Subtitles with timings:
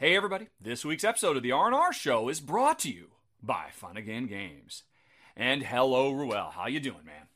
[0.00, 3.08] Hey everybody, this week's episode of the R&R Show is brought to you
[3.42, 4.84] by Fun Again Games.
[5.36, 6.50] And hello, Ruel.
[6.54, 7.27] How you doing, man?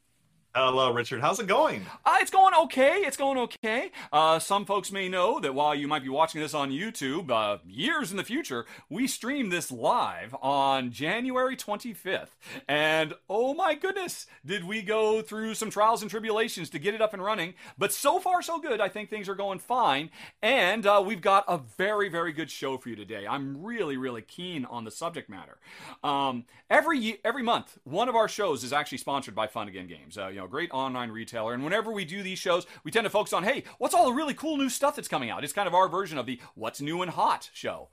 [0.55, 1.23] Hello, Richard.
[1.23, 1.87] How's it going?
[2.05, 2.97] Uh, it's going okay.
[3.07, 3.91] It's going okay.
[4.13, 7.57] Uh, some folks may know that while you might be watching this on YouTube, uh,
[7.67, 12.37] years in the future, we stream this live on January 25th.
[12.69, 17.01] And oh my goodness, did we go through some trials and tribulations to get it
[17.01, 17.55] up and running.
[17.79, 18.79] But so far, so good.
[18.79, 20.11] I think things are going fine.
[20.43, 23.27] And uh, we've got a very, very good show for you today.
[23.27, 25.57] I'm really, really keen on the subject matter.
[26.05, 30.19] Um, every, every month, one of our shows is actually sponsored by Fun Again Games.
[30.19, 31.55] Uh, you great online retailer.
[31.55, 34.13] And whenever we do these shows, we tend to focus on, hey, what's all the
[34.13, 35.45] really cool new stuff that's coming out?
[35.45, 37.89] It's kind of our version of the what's new and hot show.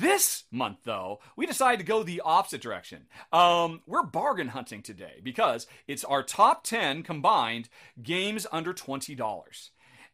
[0.00, 3.06] This month, though, we decided to go the opposite direction.
[3.32, 7.68] Um, we're bargain hunting today because it's our top 10 combined
[8.02, 9.70] games under $20.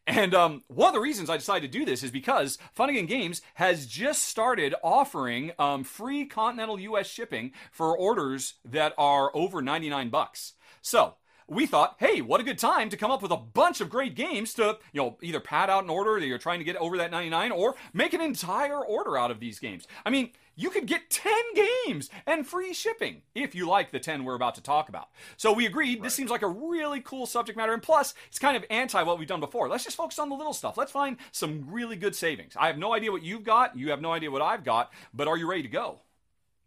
[0.07, 3.07] And um, one of the reasons I decided to do this is because Fun Again
[3.07, 7.07] Games has just started offering um, free continental U.S.
[7.07, 10.53] shipping for orders that are over 99 bucks.
[10.81, 11.15] So
[11.47, 14.15] we thought, hey, what a good time to come up with a bunch of great
[14.15, 16.97] games to, you know, either pad out an order that you're trying to get over
[16.97, 19.87] that 99 or make an entire order out of these games.
[20.05, 24.23] I mean, you could get 10 games and free shipping if you like the 10
[24.23, 25.09] we're about to talk about.
[25.37, 26.03] So we agreed, right.
[26.03, 27.73] this seems like a really cool subject matter.
[27.73, 29.69] And plus, it's kind of anti what we've done before.
[29.69, 30.77] Let's just focus on the little stuff.
[30.77, 32.53] Let's find some really good savings.
[32.57, 33.77] I have no idea what you've got.
[33.77, 34.91] You have no idea what I've got.
[35.13, 35.99] But are you ready to go?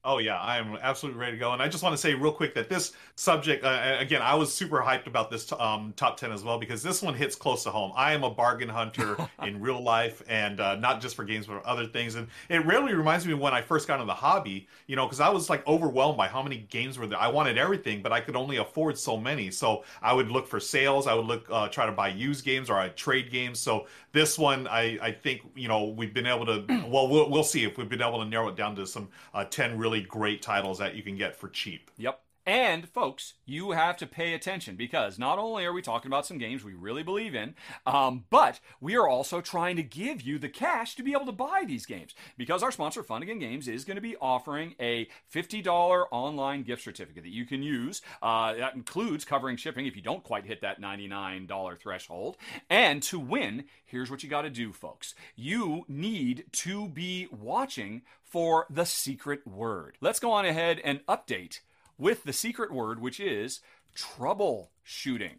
[0.04, 1.52] Oh yeah, I'm absolutely ready to go.
[1.52, 4.54] And I just want to say real quick that this subject, uh, again, I was
[4.54, 7.70] super hyped about this um, top ten as well because this one hits close to
[7.70, 7.92] home.
[7.96, 11.60] I am a bargain hunter in real life, and uh, not just for games but
[11.60, 12.14] for other things.
[12.14, 14.68] And it really reminds me of when I first got into the hobby.
[14.86, 17.18] You know, because I was like overwhelmed by how many games were there.
[17.18, 19.50] I wanted everything, but I could only afford so many.
[19.50, 21.08] So I would look for sales.
[21.08, 23.58] I would look uh, try to buy used games or I trade games.
[23.58, 26.64] So this one, I I think you know we've been able to.
[26.88, 29.44] Well, we'll, we'll see if we've been able to narrow it down to some uh,
[29.44, 31.90] ten really really great titles that you can get for cheap.
[31.96, 32.20] Yep.
[32.48, 36.38] And folks, you have to pay attention because not only are we talking about some
[36.38, 37.54] games we really believe in,
[37.84, 41.32] um, but we are also trying to give you the cash to be able to
[41.32, 42.14] buy these games.
[42.38, 46.84] Because our sponsor, Fun Again Games, is going to be offering a $50 online gift
[46.84, 48.00] certificate that you can use.
[48.22, 52.38] Uh, that includes covering shipping if you don't quite hit that $99 threshold.
[52.70, 55.14] And to win, here's what you got to do, folks.
[55.36, 59.98] You need to be watching for the secret word.
[60.00, 61.60] Let's go on ahead and update
[61.98, 63.60] with the secret word, which is
[63.96, 65.38] troubleshooting.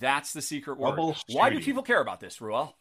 [0.00, 0.96] That's the secret word.
[1.28, 2.74] Why do people care about this, Ruel?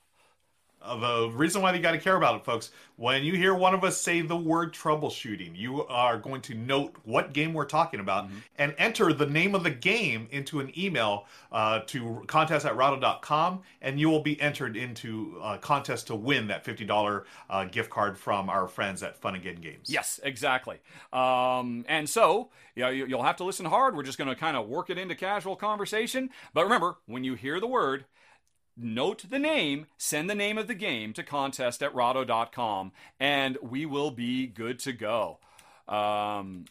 [0.85, 3.83] The reason why you got to care about it, folks, when you hear one of
[3.83, 8.25] us say the word troubleshooting, you are going to note what game we're talking about
[8.25, 8.37] mm-hmm.
[8.57, 13.61] and enter the name of the game into an email uh, to contest at rahdo.com,
[13.81, 18.17] and you will be entered into a contest to win that $50 uh, gift card
[18.17, 19.89] from our friends at Fun Again Games.
[19.89, 20.77] Yes, exactly.
[21.11, 23.95] Um, and so, you know, you'll have to listen hard.
[23.95, 26.29] We're just going to kind of work it into casual conversation.
[26.53, 28.05] But remember, when you hear the word,
[28.77, 33.85] note the name, send the name of the game to contest at rahdo.com, and we
[33.85, 35.39] will be good to go.
[35.87, 36.65] Um,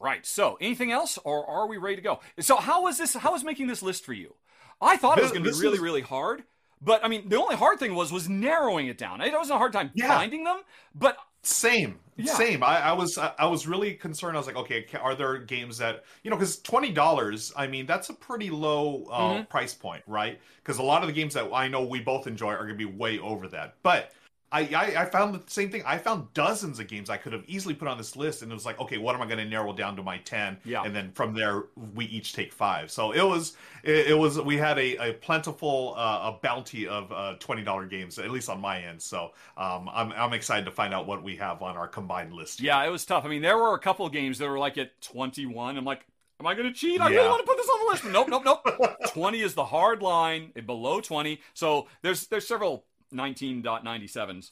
[0.00, 0.24] right.
[0.24, 2.20] So, anything else, or are we ready to go?
[2.40, 3.14] So, how was this?
[3.14, 4.34] How was making this list for you?
[4.80, 6.44] I thought it was going to be really, really hard.
[6.80, 9.20] But I mean, the only hard thing was was narrowing it down.
[9.20, 10.08] It was in a hard time yeah.
[10.08, 10.60] finding them,
[10.94, 11.98] but same.
[12.18, 12.32] Yeah.
[12.32, 12.62] same.
[12.62, 14.36] I, I, was i was really concerned.
[14.36, 18.08] I was like okay are there games that you know because $20 i mean that's
[18.08, 19.42] a pretty low uh, mm-hmm.
[19.44, 20.40] price point right?
[20.62, 22.74] Because a lot of the games that i know we both enjoy are going to
[22.74, 23.74] be way over that.
[23.82, 24.12] But
[24.52, 25.82] I, I, I found the same thing.
[25.84, 28.54] I found dozens of games I could have easily put on this list, and it
[28.54, 30.58] was like, okay, what am I going to narrow down to my ten?
[30.64, 30.84] Yeah.
[30.84, 31.64] And then from there,
[31.94, 32.90] we each take five.
[32.90, 37.10] So it was, it, it was, we had a, a plentiful, uh, a bounty of
[37.10, 39.02] uh, twenty dollar games, at least on my end.
[39.02, 42.60] So um, I'm, I'm excited to find out what we have on our combined list.
[42.60, 43.24] Yeah, it was tough.
[43.24, 45.76] I mean, there were a couple of games that were like at twenty one.
[45.76, 46.06] I'm like,
[46.38, 47.00] Am I going to cheat?
[47.00, 47.16] I yeah.
[47.16, 48.04] really want to put this on the list.
[48.04, 48.96] Nope, nope, nope.
[49.12, 51.40] 20 is the hard line, below 20.
[51.54, 54.50] So there's there's several 19.97s.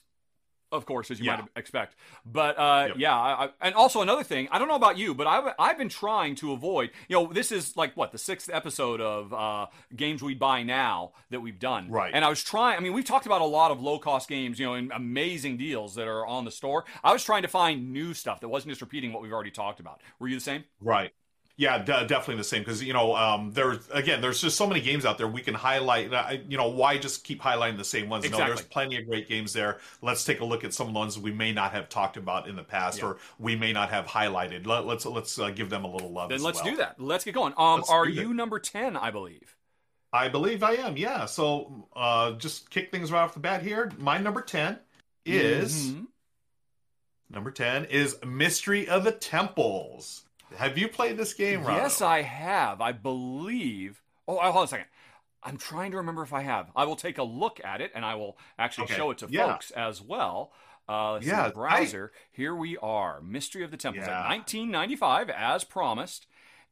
[0.73, 1.37] of course, as you Yeah.
[1.37, 1.95] might expect.
[2.27, 2.97] But uh, Yep.
[2.99, 5.79] yeah, I, I, and also another thing, I don't know about you, but I've I've
[5.79, 6.91] been trying to avoid.
[7.07, 11.13] You know, this is like what the sixth episode of uh, games we buy now
[11.31, 11.91] that we've done.
[11.91, 12.13] Right.
[12.13, 12.77] And I was trying.
[12.77, 15.59] I mean, we've talked about a lot of low cost games, you know, and amazing
[15.59, 16.85] deals that are on the store.
[17.05, 19.79] I was trying to find new stuff that wasn't just repeating what we've already talked
[19.79, 20.01] about.
[20.19, 20.65] Were you the same?
[20.81, 21.13] Right.
[21.57, 24.81] Yeah, de- definitely the same because you know um, there's again there's just so many
[24.81, 26.13] games out there we can highlight.
[26.13, 28.25] uh, You know why just keep highlighting the same ones?
[28.25, 28.55] No, Exactly.
[28.57, 29.79] there's plenty of great games there.
[30.03, 32.49] Let's take a look at some of the ones we may not have talked about
[32.49, 33.05] in the past Yeah.
[33.05, 34.67] or we may not have highlighted.
[34.67, 36.31] Let, let's let's uh, give them a little love.
[36.31, 36.73] Then let's well.
[36.73, 37.01] do that.
[37.01, 37.55] Let's get going.
[37.57, 38.97] Um, Let's are you number ten?
[38.97, 39.55] I believe.
[40.13, 40.97] I believe I am.
[40.97, 41.27] Yeah.
[41.27, 43.93] So uh, just kick things right off the bat here.
[43.97, 44.81] My number ten
[45.25, 46.07] is Mhm.
[47.31, 50.23] number ten is Mystery of the Temples.
[50.57, 51.83] Have you played this game, Rahdo?
[51.83, 52.81] Yes, I have.
[52.81, 54.03] I believe.
[54.27, 54.87] Oh, hold on a second.
[55.43, 56.71] I'm trying to remember if I have.
[56.75, 58.95] I will take a look at it and I will actually Okay.
[58.97, 59.47] show it to Yeah.
[59.53, 60.53] folks as well.
[60.89, 62.13] Uh, Yeah, browser.
[62.33, 63.21] Here we are.
[63.21, 64.27] Mystery of the Temples, Yeah.
[64.29, 66.27] 1995, as promised.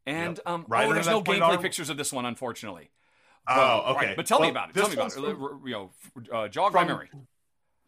[0.06, 0.46] And Yep.
[0.48, 2.90] um, Right oh, there's no gameplay pictures of this one, unfortunately.
[3.46, 4.06] Oh, okay.
[4.08, 4.74] right, But tell me about it.
[4.74, 5.12] Tell me about it.
[5.14, 5.92] from- Uh, You know,
[6.32, 7.10] uh, jog my memory.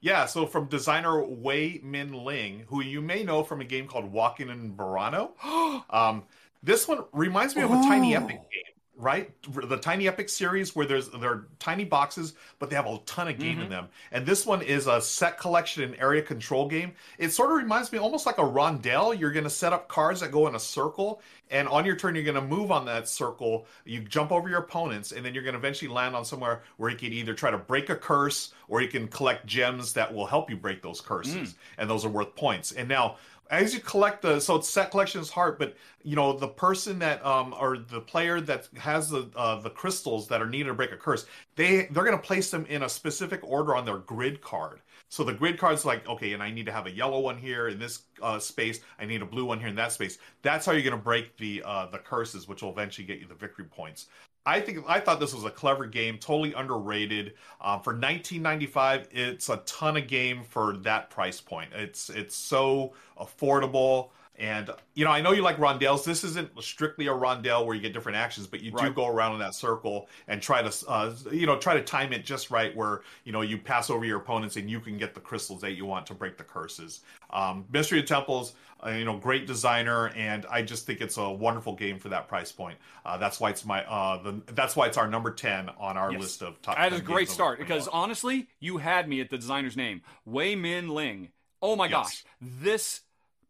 [0.05, 4.13] Yeah, so from designer Wei Min Ling, who you may know from a game called
[4.13, 5.31] Walking in Burano.
[5.89, 6.25] um,
[6.63, 9.33] this one reminds me of a Tiny Epic game, right?
[9.53, 13.29] The Tiny Epic series where there's there are tiny boxes, but they have a ton
[13.29, 13.71] of game in Mhm.
[13.71, 13.89] them.
[14.13, 16.95] And this one is a set collection and area control game.
[17.19, 19.19] It sort of reminds me almost like a rondelle.
[19.19, 21.21] You're going to set up cards that go in a circle,
[21.51, 23.67] and on your turn, you're going to move on that circle.
[23.85, 26.91] You jump over your opponents, and then you're going to eventually land on somewhere where
[26.91, 30.27] you can either try to break a curse or you can collect gems that will
[30.27, 32.73] help you break those curses, and those are worth points.
[32.73, 33.17] And now,
[33.51, 36.99] as you collect the so it's set collection is hard, but you know the person
[37.01, 40.75] that um or the player that has the uh, the crystals that are needed to
[40.75, 41.27] break a curse,
[41.57, 44.81] they they're going to place them in a specific order on their grid card.
[45.09, 47.69] So the grid card's like, okay, and I need to have a yellow one here
[47.69, 48.81] in this uh, space.
[48.99, 50.19] I need a blue one here in that space.
[50.43, 53.27] That's how you're going to break the uh, the curses, which will eventually get you
[53.27, 54.07] the victory points.
[54.47, 57.35] I think I thought this was a clever game, totally underrated.
[57.61, 61.71] Um, for 1995, it's a ton of game for that price point.
[61.75, 64.11] It's it's so affordable.
[64.37, 66.05] And you know, I know you like rondelles.
[66.05, 69.35] This isn't strictly a rondelle where you get different actions, but you do go around
[69.35, 72.75] in that circle and try to, uh, you know, try to time it just right
[72.75, 75.73] where you know you pass over your opponents and you can get the crystals that
[75.73, 77.01] you want to break the curses.
[77.31, 81.31] Um, Mystery of Temples, uh, you know, great designer, and I just think it's a
[81.31, 82.79] wonderful game for that price point.
[83.05, 86.13] Uh, that's why it's my, uh, the, that's why it's our number ten on our
[86.13, 86.21] Yes.
[86.21, 86.77] list of top.
[86.77, 90.03] That 10 is a great start because honestly, you had me at the designer's name,
[90.25, 91.31] Wei Min Ling.
[91.63, 91.93] Oh my Yes.
[91.93, 93.01] gosh, this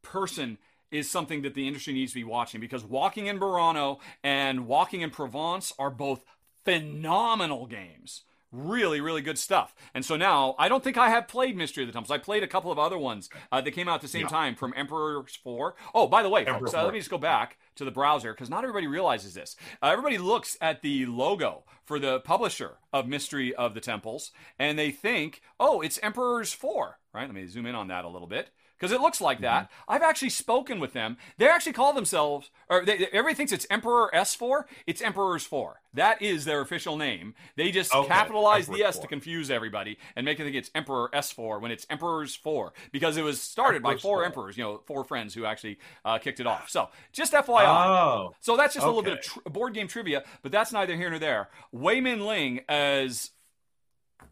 [0.03, 0.59] person
[0.91, 5.01] is something that the industry needs to be watching because Walking in Burano and Walking
[5.01, 6.25] in Provence are both
[6.65, 8.23] phenomenal games.
[8.57, 9.75] Really, really good stuff.
[9.95, 12.13] And so now, I don't think I have played Mystery of the Temples.
[12.13, 14.29] I played a couple of other ones uh, that came out at the same Yeah.
[14.29, 15.75] time from Emperor's 4.
[15.93, 18.49] Oh, by the way, folks, uh, let me just go back to the browser because
[18.49, 19.57] not everybody realizes this.
[19.83, 24.79] Uh, everybody looks at the logo for the publisher of Mystery of the Temples and
[24.79, 27.27] they think, oh, it's Emperor's 4, right?
[27.27, 29.65] Let me zoom in on that a little bit because it looks like that.
[29.65, 29.93] Mm-hmm.
[29.93, 31.17] I've actually spoken with them.
[31.39, 34.65] They actually call themselves, or they, everybody thinks it's Emperor S4.
[34.87, 35.81] It's Emperor's 4.
[35.95, 37.35] That is their official name.
[37.57, 40.71] They just Okay, capitalize the Emperor's S to confuse everybody and make it think it's
[40.75, 44.25] Emperor S4 when it's Emperor's 4 because it was started by four 4.
[44.25, 46.69] emperors, you know, four friends who actually uh, kicked it off.
[46.69, 47.65] So just FYI.
[47.67, 50.97] Oh, So that's just a little bit of tr- board game trivia, but that's neither
[50.97, 51.49] here nor there.
[51.73, 53.31] Wei Min Ling as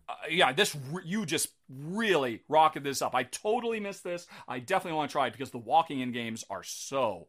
[0.09, 3.15] uh, yeah, this re- you just really rocketed this up.
[3.15, 4.27] I totally missed this.
[4.49, 7.29] I definitely want to try it because the walking in games are so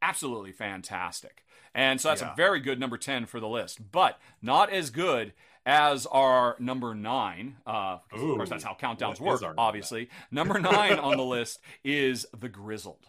[0.00, 1.44] absolutely fantastic.
[1.74, 5.32] And so that's a very good number 10 for the list, but not as good
[5.64, 7.56] as our number nine.
[7.66, 10.08] Uh, 'cause of course, that's how countdowns work, obviously.
[10.30, 13.06] Number nine on the list is The Grizzled.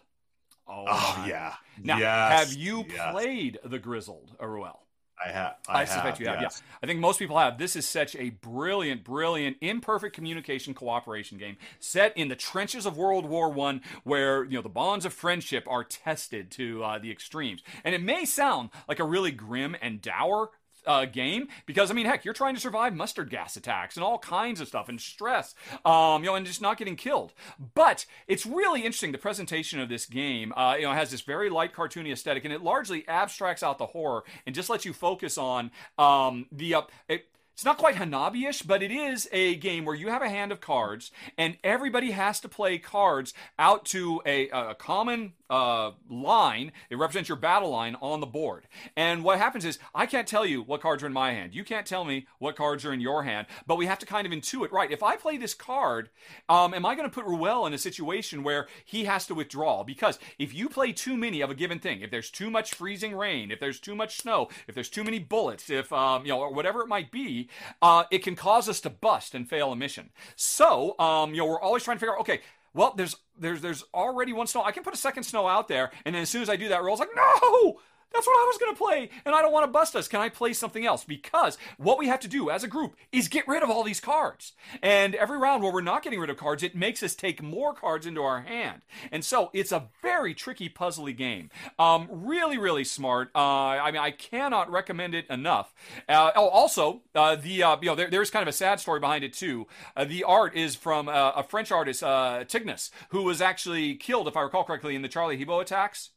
[0.67, 1.55] Oh, oh yeah.
[1.81, 3.12] Now, Yes, have you yes.
[3.12, 4.77] played The Grizzled, Aruel?
[5.24, 5.56] I have.
[5.68, 6.42] I, I, suspect have, you have.
[6.42, 6.62] yes.
[6.62, 7.58] Yeah, I think most people have.
[7.58, 12.98] This is such a brilliant, brilliant, imperfect communication cooperation game set in the trenches of
[12.98, 17.12] World War One, where you know the bonds of friendship are tested to uh, the
[17.12, 17.62] extremes.
[17.84, 20.51] And it may sound like a really grim and dour.
[20.86, 24.18] Uh, game because I mean, heck, you're trying to survive mustard gas attacks and all
[24.18, 27.34] kinds of stuff and stress, um, you know, and just not getting killed.
[27.74, 29.12] But it's really interesting.
[29.12, 32.54] The presentation of this game, uh, you know, has this very light cartoony aesthetic, and
[32.54, 36.75] it largely abstracts out the horror and just lets you focus on um, the.
[36.75, 40.30] Uh, it, it's not quite Hanabi-ish, but it is a game where you have a
[40.30, 45.91] hand of cards, and everybody has to play cards out to a, a common uh,
[46.10, 46.72] line.
[46.89, 48.67] It represents your battle line on the board.
[48.98, 51.53] And what happens is I can't tell you what cards are in my hand.
[51.53, 53.45] You can't tell me what cards are in your hand.
[53.67, 54.72] But we have to kind of intuit.
[54.72, 54.91] Right?
[54.91, 56.10] If I play this card,
[56.50, 59.83] um, am I going to put Ruel in a situation where he has to withdraw?
[59.83, 63.15] Because if you play too many of a given thing, if there's too much freezing
[63.15, 66.39] rain, if there's too much snow, if there's too many bullets, if um, you know,
[66.39, 67.48] or whatever it might be,
[67.83, 70.10] uh, it can cause us to bust and fail a mission.
[70.36, 72.41] So, um, you know, we're always trying to figure out, okay,
[72.74, 74.63] well, there's there's there's already one snow.
[74.63, 76.70] I can put a second snow out there, and then as soon as I do
[76.70, 77.80] that, Ruel's like, no,
[78.13, 80.08] that's what I was going to play, and I don't want to bust us.
[80.08, 81.03] Can I play something else?
[81.03, 84.00] Because what we have to do as a group is get rid of all these
[84.00, 84.53] cards.
[84.82, 87.74] And every round where we're not getting rid of cards, it makes us take more
[87.74, 88.82] cards into our hand.
[89.12, 91.50] And so it's a very tricky, puzzly game.
[91.79, 93.29] Um, really, really smart.
[93.34, 95.74] Uh, I mean, I cannot recommend it enough.
[96.08, 99.00] Uh, oh, also, uh, the uh, you know there, there's kind of a sad story
[99.00, 99.67] behind it too.
[99.96, 102.01] Uh, the art is from uh, a French artist,
[102.48, 106.12] Tignous, who was actually killed, if I recall correctly, in the Charlie Hebdo attacks.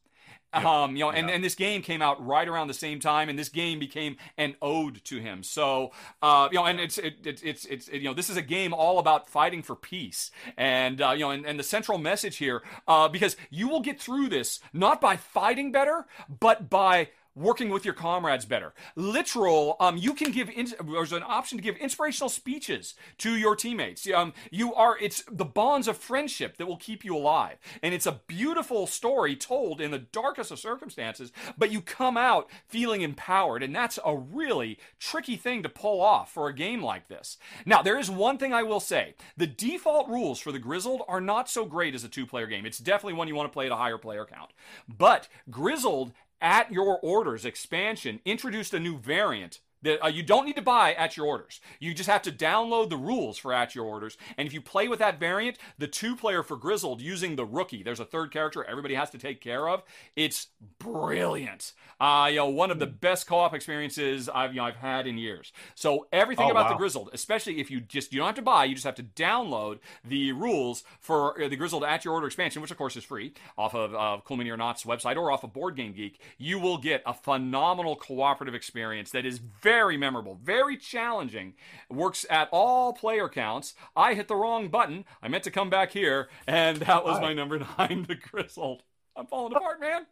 [0.53, 3.38] Um, you know, and, and this game came out right around the same time, and
[3.38, 5.43] this game became an ode to him.
[5.43, 8.37] So, uh, you know, and it's it, it, it's it's it, you know, this is
[8.37, 11.99] a game all about fighting for peace, and uh, you know, and, and the central
[11.99, 16.07] message here, uh, because you will get through this not by fighting better,
[16.41, 18.73] but by working with your comrades better.
[18.97, 23.55] Literal, um, you can give, in, there's an option to give inspirational speeches to your
[23.55, 24.11] teammates.
[24.11, 27.59] Um, you are, it's the bonds of friendship that will keep you alive.
[27.83, 32.49] And it's a beautiful story told in the darkest of circumstances, but you come out
[32.66, 33.62] feeling empowered.
[33.62, 37.37] And that's a really tricky thing to pull off for a game like this.
[37.66, 39.14] Now, there is one thing I will say.
[39.37, 42.64] The default rules for the Grizzled are not so great as a two player game.
[42.64, 44.52] It's definitely one you want to play at a higher player count.
[44.88, 50.57] But Grizzled at your orders expansion introduced a new variant that uh, you don't need
[50.57, 51.61] to buy at your orders.
[51.81, 54.16] You just have to download the rules for at your orders.
[54.37, 57.83] And if you play with that variant, the two player for Grizzled using the rookie,
[57.83, 59.83] there's a third character everybody has to take care of.
[60.14, 61.73] It's brilliant.
[61.99, 65.16] Uh, you know, one of the best co-op experiences I've you know I've had in
[65.16, 65.52] years.
[65.75, 66.73] So everything oh, about wow.
[66.73, 69.02] the Grizzled, especially if you just you don't have to buy, you just have to
[69.02, 73.05] download the rules for uh, the Grizzled at your order expansion, which of course is
[73.05, 76.21] free off of uh, Cool Mini or Not's website or off of Board Game Geek.
[76.37, 81.54] You will get a phenomenal cooperative experience that is very memorable, very challenging.
[81.90, 83.75] Works at all player counts.
[83.95, 85.04] I hit the wrong button.
[85.23, 88.83] I meant to come back here, and that was my number nine, the Grizzled.
[89.16, 90.06] I'm falling apart, man.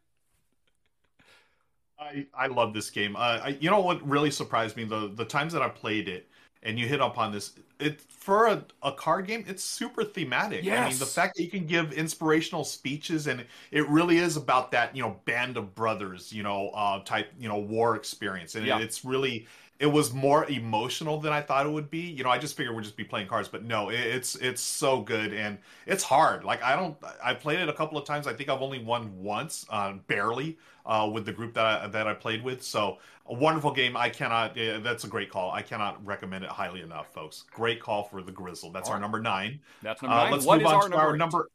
[1.99, 3.17] I, I love this game.
[3.17, 6.29] Uh, I, you know what really surprised me the the times that I played it,
[6.65, 7.53] and you hit upon this.
[7.79, 10.65] It for a, a card game, it's super thematic.
[10.65, 10.79] Yes.
[10.79, 14.71] I mean, the fact that you can give inspirational speeches, and it really is about
[14.73, 18.67] that you know band of brothers, you know, uh, type you know war experience, and
[18.67, 18.79] yeah.
[18.79, 19.47] it, it's really
[19.81, 22.01] it was more emotional than I thought it would be.
[22.01, 24.63] You know, I just figured we'd just be playing cards, but no, it, it's it's
[24.63, 26.45] so good and it's hard.
[26.45, 28.27] Like I don't, I played it a couple of times.
[28.27, 32.07] I think I've only won once, uh, barely, uh, with the group that I, that
[32.07, 32.63] I played with.
[32.63, 33.97] So a wonderful game.
[33.97, 34.59] I cannot.
[34.59, 35.51] Uh, that's a great call.
[35.51, 37.45] I cannot recommend it highly enough, folks.
[37.51, 38.71] Great call for the Grizzle.
[38.71, 39.61] That's our number nine.
[39.83, 40.33] That's number uh, nine.
[40.33, 41.51] Let's what move on our to number our number.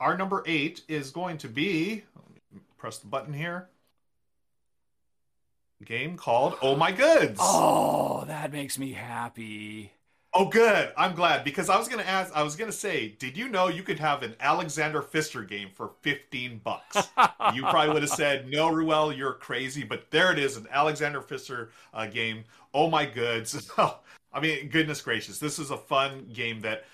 [0.00, 2.04] Our number eight is going to be.
[2.76, 3.68] press the button here
[5.84, 7.38] game called Oh My Goods.
[7.42, 9.92] Oh, that makes me happy.
[10.36, 10.92] Oh, good.
[10.96, 12.34] I'm glad because I was gonna ask.
[12.34, 15.92] I was gonna say, did you know you could have an Alexander Pfister game for
[16.02, 16.96] 15 bucks?
[17.54, 21.20] you probably would have said, "No, Ruel, you're crazy." But there it is, an Alexander
[21.20, 22.42] Pfister uh, game.
[22.72, 23.70] Oh my goods!
[23.78, 26.84] I mean, goodness gracious, this is a fun game that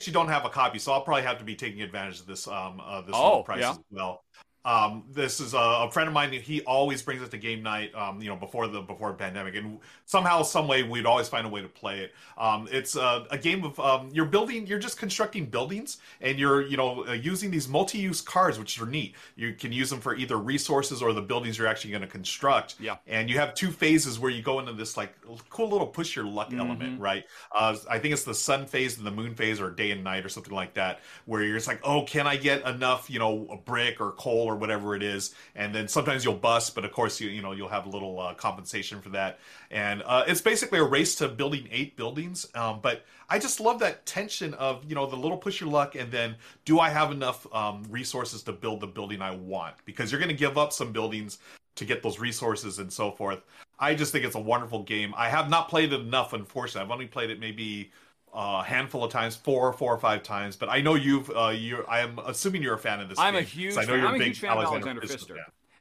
[0.00, 2.48] you don't have a copy, so I'll probably have to be taking advantage of this
[2.48, 3.70] um uh, this oh, price yeah.
[3.72, 4.24] as well.
[4.66, 6.32] Um, this is a, a, friend of mine.
[6.32, 7.94] He always brings it to game night.
[7.94, 11.46] Um, you know, before the before the pandemic, and somehow, some way, we'd always find
[11.46, 12.14] a way to play it.
[12.36, 16.62] Um, it's a, a, game of um, you're building, you're just constructing buildings, and you're
[16.66, 19.14] you know uh, using these multi-use cards, which are neat.
[19.36, 22.74] You can use them for either resources or the buildings you're actually going to construct.
[22.80, 22.96] Yeah.
[23.06, 25.14] And you have two phases where you go into this like
[25.48, 26.58] cool little push your luck mm-hmm.
[26.58, 27.24] element, right?
[27.54, 30.26] Uh, I think it's the sun phase and the moon phase, or day and night,
[30.26, 33.46] or something like that, where you're just like, oh, can I get enough, you know,
[33.48, 36.92] a brick or coal or whatever it is, and then sometimes you'll bust, but of
[36.92, 39.38] course you you know you'll have a little uh, compensation for that.
[39.70, 42.46] And uh, it's basically a race to building eight buildings.
[42.54, 45.94] Um, but I just love that tension of you know the little push your luck,
[45.94, 49.74] and then do I have enough um, resources to build the building I want?
[49.84, 51.38] Because you're going to give up some buildings
[51.76, 53.40] to get those resources and so forth.
[53.78, 55.14] I just think it's a wonderful game.
[55.16, 56.86] I have not played it enough, unfortunately.
[56.86, 57.92] I've only played it maybe
[58.36, 60.56] a handful of times, four, four or five times.
[60.56, 61.84] But I know you've, uh, you.
[61.88, 63.18] I am assuming you're a fan of this.
[63.18, 63.76] I'm game, a huge.
[63.76, 65.36] I know you're I'm a big huge fan Alexander, Alexander Pfister.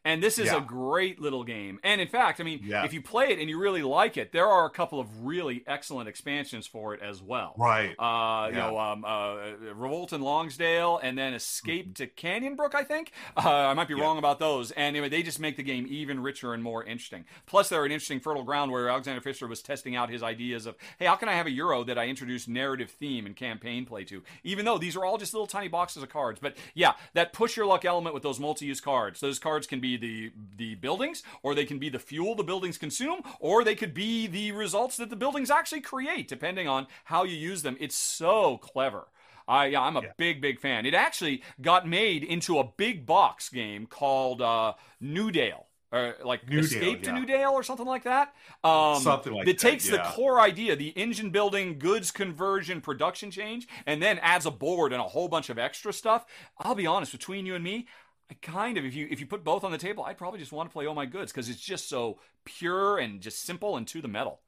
[0.06, 0.58] And this is Yeah.
[0.58, 1.80] a great little game.
[1.84, 2.86] And in fact, I mean, Yeah.
[2.86, 5.64] if you play it and you really like it, there are a couple of really
[5.68, 7.56] excellent expansions for it as well.
[7.58, 7.96] Right.
[8.00, 12.76] Uh, You know, um, uh, Revolt in Longsdale, and then Escape to Canyonbrook.
[12.76, 14.02] I think uh, I might be Mm-hmm.
[14.02, 14.06] Yeah.
[14.08, 14.72] wrong about those.
[14.72, 17.26] And anyway, they just make the game even richer and more interesting.
[17.48, 20.76] Plus, they're an interesting fertile ground where Alexander Pfister was testing out his ideas of,
[21.00, 24.04] hey, how can I have a Euro that I introduce narrative theme and campaign play
[24.06, 24.22] to?
[24.44, 27.58] Even though these are all just little tiny boxes of cards, but yeah, that push
[27.58, 29.20] your luck element with those multi-use cards.
[29.20, 32.78] Those cards can be the the buildings, or they can be the fuel the buildings
[32.78, 37.24] consume, or they could be the results that the buildings actually create, depending on how
[37.24, 37.78] you use them.
[37.80, 39.08] It's so clever.
[39.48, 40.12] I, yeah, I'm a Yeah.
[40.18, 40.86] big, big fan.
[40.86, 45.68] It actually got made into a big box game called uh, Newdale.
[45.92, 47.20] Or like Newdale, Escape to yeah.
[47.20, 48.34] Newdale or something like that.
[48.64, 53.32] Um, Something like that that, takes the core idea, the engine building, goods conversion, production
[53.32, 56.26] change, and then adds a board and a whole bunch of extra stuff.
[56.58, 57.88] I'll be honest, between you and me,
[58.30, 60.52] I kind of if you if you put both on the table, I'd probably just
[60.52, 63.88] want to play Oh My Goods because it's just so pure and just simple and
[63.88, 64.42] to the metal.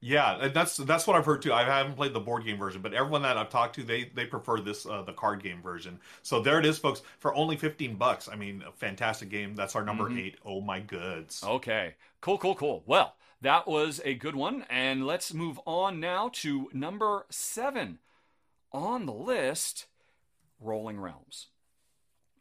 [0.00, 1.52] Yeah, that's that's what I've heard too.
[1.52, 4.26] I haven't played the board game version, but everyone that I've talked to, they they
[4.26, 5.98] prefer this uh, the card game version.
[6.22, 8.28] So there it is, folks, for only fifteen bucks.
[8.28, 9.54] I mean, a fantastic game.
[9.56, 10.18] That's our number Mhm.
[10.18, 10.36] eight.
[10.44, 11.50] Oh my goods.
[11.50, 11.94] Okay.
[12.20, 12.82] Cool, cool, cool.
[12.86, 14.64] Well, that was a good one.
[14.70, 17.98] And let's move on now to number seven
[18.72, 19.86] on the list
[20.60, 21.48] Rolling Realms.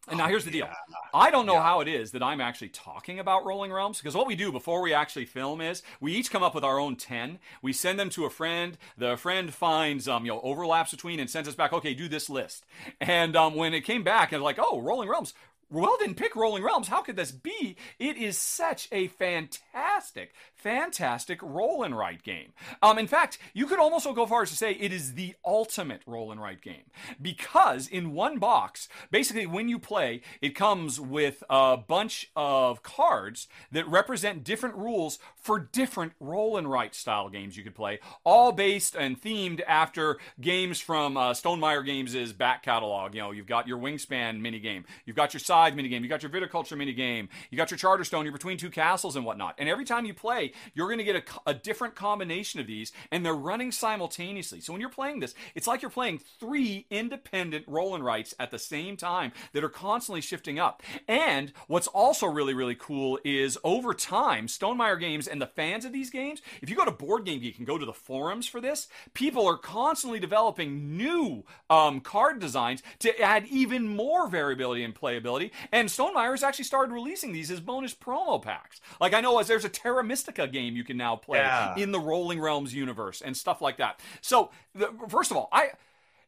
[0.10, 0.66] And now here's the deal.
[0.66, 0.74] Yeah.
[1.14, 1.64] I don't know Yeah.
[1.64, 4.82] how it is that I'm actually talking about Rolling Realms because what we do before
[4.82, 7.40] we actually film is we each come up with our own 10.
[7.62, 8.78] We send them to a friend.
[8.98, 12.30] The friend finds um, you know overlaps between and sends us back, okay, do this
[12.30, 12.66] list.
[13.00, 15.34] And um, when it came back, and like, oh, Rolling Realms.
[15.70, 16.88] Well, didn't pick Rolling Realms.
[16.90, 17.78] How could this be?
[17.98, 20.34] It is such a fantastic,
[20.64, 22.54] fantastic roll and write game.
[22.82, 26.02] Um, in fact, you could almost go far as to say it is the ultimate
[26.06, 26.84] roll and write game
[27.22, 33.48] because in one box, basically, when you play, it comes with a bunch of cards
[33.72, 38.54] that represent different rules for different roll and write style games you could play, all
[38.54, 43.14] based and themed after games from uh, Stonemaier Games' back catalog.
[43.14, 46.10] You know, you've got your Wingspan mini game, you've got your Scythe mini game, you
[46.10, 49.56] got your Viticulture mini game, you got your Charterstone, you're between two castles and whatnot.
[49.58, 52.92] And every time you play, you're going to get a, a different combination of these,
[53.12, 54.62] and they're running simultaneously.
[54.62, 58.52] So when you're playing this, it's like you're playing three independent roll and writes at
[58.52, 60.84] the same time that are constantly shifting up.
[61.08, 65.94] And what's also really, really cool is over time, Stonemaier Games and the fans of
[65.94, 68.62] these games, if you go to Board Game Geek and go to the forums for
[68.62, 74.96] this, people are constantly developing new um, card designs to add even more variability and
[74.96, 75.52] playability.
[75.72, 78.82] And Stonemaier has actually started releasing these as bonus promo packs.
[79.00, 81.76] Like I know as there's a Terra Mystica game you can now play Yeah.
[81.78, 84.00] in the Rolling Realms universe and stuff like that.
[84.22, 85.72] So, the, first of all, I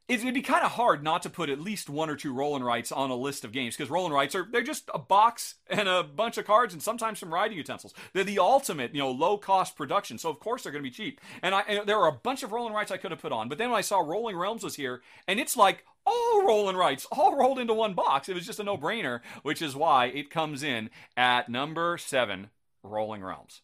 [0.08, 2.56] it would be kind of hard not to put at least one or two roll
[2.56, 5.00] and rights on a list of games because roll and rights are they're just a
[5.00, 7.92] box and a bunch of cards and sometimes some writing utensils.
[8.14, 10.20] They're the ultimate, you know, low cost production.
[10.20, 11.20] So of course they're going to be cheap.
[11.42, 13.32] And I and there are a bunch of roll and rights I could have put
[13.32, 16.70] on, but then when I saw Rolling Realms was here, and it's like all roll
[16.70, 18.30] and rights all rolled into one box.
[18.30, 22.52] It was just a no brainer, which is why it comes in at number seven,
[22.84, 23.62] Rolling Realms.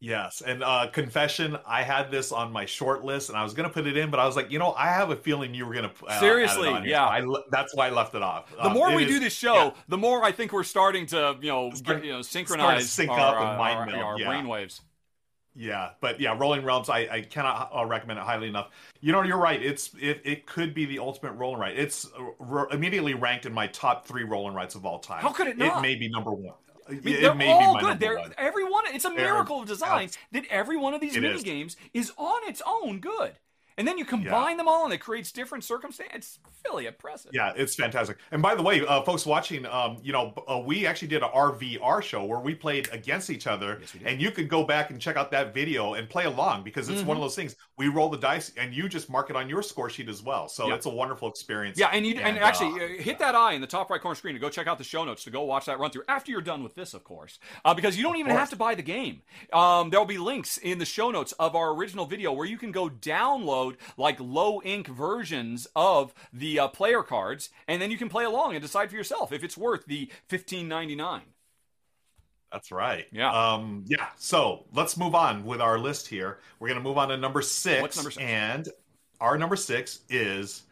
[0.00, 3.68] Yes, and uh, confession, I had this on my short list, and I was gonna
[3.68, 5.74] put it in, but I was like, you know, I have a feeling you were
[5.74, 7.04] gonna uh, Seriously, yeah.
[7.04, 8.48] I that's why I left it off.
[8.52, 9.70] The Um, more we is- do this show, yeah.
[9.88, 13.10] the more I think we're starting to, you know, Start- get, you know, synchronize sync
[13.10, 14.26] our, up and uh, mind our, our yeah.
[14.28, 14.82] brainwaves.
[15.56, 18.68] Yeah, but yeah, Rolling Realms, I, I cannot uh, recommend it highly enough.
[19.00, 19.60] You know, you're right.
[19.60, 21.76] It's it, it could be the ultimate Rolling Right.
[21.76, 25.20] It's uh, r- immediately ranked in my top three Rolling rights of all time.
[25.22, 25.78] How could it not?
[25.78, 26.54] It may be number one.
[26.88, 28.00] I mean, it they're all good.
[28.00, 28.34] They're one.
[28.38, 28.84] every one.
[28.88, 32.62] It's a miracle of design that every one of these mini games is on its
[32.66, 33.34] own good.
[33.78, 36.14] And then you combine them all, and it creates different circumstances.
[36.14, 37.30] It's really impressive.
[37.32, 38.18] Yeah, it's fantastic.
[38.32, 41.28] And by the way, uh, folks watching, um, you know, uh, we actually did a
[41.28, 45.00] RVR show where we played against each other, Yes, and you could go back and
[45.00, 47.16] check out that video and play along because it's one Mm-hmm.
[47.18, 47.54] of those things.
[47.76, 50.48] We roll the dice, and you just mark it on your score sheet as well.
[50.48, 50.74] So Yeah.
[50.74, 51.78] it's a wonderful experience.
[51.78, 54.16] Yeah, and you and, uh, actually uh, hit that eye in the top right corner
[54.16, 56.32] screen to go check out the show notes to go watch that run through after
[56.32, 58.82] you're done with this, of course, uh, because you don't even have to buy the
[58.82, 59.22] game.
[59.52, 62.58] Um, there will be links in the show notes of our original video where you
[62.58, 67.98] can go download like low ink versions of the uh, player cards, and then you
[67.98, 71.22] can play along and decide for yourself if it's worth the fifteen ninety nine.
[72.50, 73.06] That's right.
[73.12, 73.30] Yeah.
[73.30, 74.06] Um, yeah.
[74.16, 76.38] So let's move on with our list here.
[76.58, 77.82] We're gonna move on to number six.
[77.82, 78.22] What's number six?
[78.24, 78.68] And
[79.20, 80.62] our number six is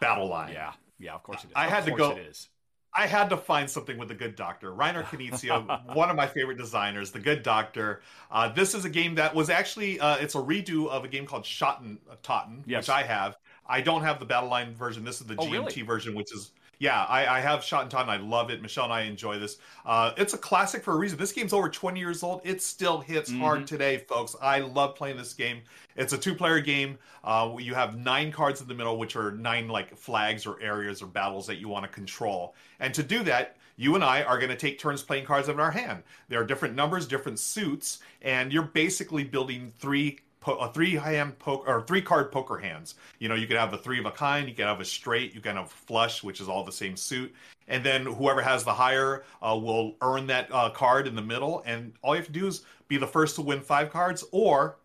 [0.00, 0.52] Battle Line.
[0.52, 1.52] Yeah, yeah, of course it is.
[1.54, 2.48] I Of had to go- It is.
[2.94, 4.72] I had to find something with the Good Doctor.
[4.72, 8.00] Reiner Knizia, one of my favorite designers, the Good Doctor.
[8.30, 11.26] Uh, this is a game that was actually uh, it's a redo of a game
[11.26, 12.84] called Schotten Totten, Yes.
[12.84, 13.36] which I have.
[13.66, 15.04] I don't have the Battle Line version.
[15.04, 15.82] This is the Oh, GMT really?
[15.82, 18.08] version, which is yeah, I, I have Shot and Ton.
[18.08, 18.62] I love it.
[18.62, 19.58] Michelle and I enjoy this.
[19.84, 21.18] Uh, it's a classic for a reason.
[21.18, 22.40] This game's over 20 years old.
[22.44, 23.40] It still hits Mm-hmm.
[23.40, 24.36] hard today, folks.
[24.40, 25.62] I love playing this game.
[25.96, 26.98] It's a two-player game.
[27.24, 31.02] Uh, you have nine cards in the middle, which are nine like flags or areas
[31.02, 32.54] or battles that you want to control.
[32.80, 35.58] And to do that, you and I are going to take turns playing cards in
[35.60, 36.02] our hand.
[36.28, 41.38] There are different numbers, different suits, and you're basically building three po- a three hand
[41.38, 42.94] poker or three card poker hands.
[43.18, 45.34] You know, you could have a three of a kind, you can have a straight,
[45.34, 47.34] you can have flush, which is all the same suit,
[47.66, 51.62] and then whoever has the higher uh, will earn that uh, card in the middle.
[51.66, 54.76] And all you have to do is be the first to win five cards, or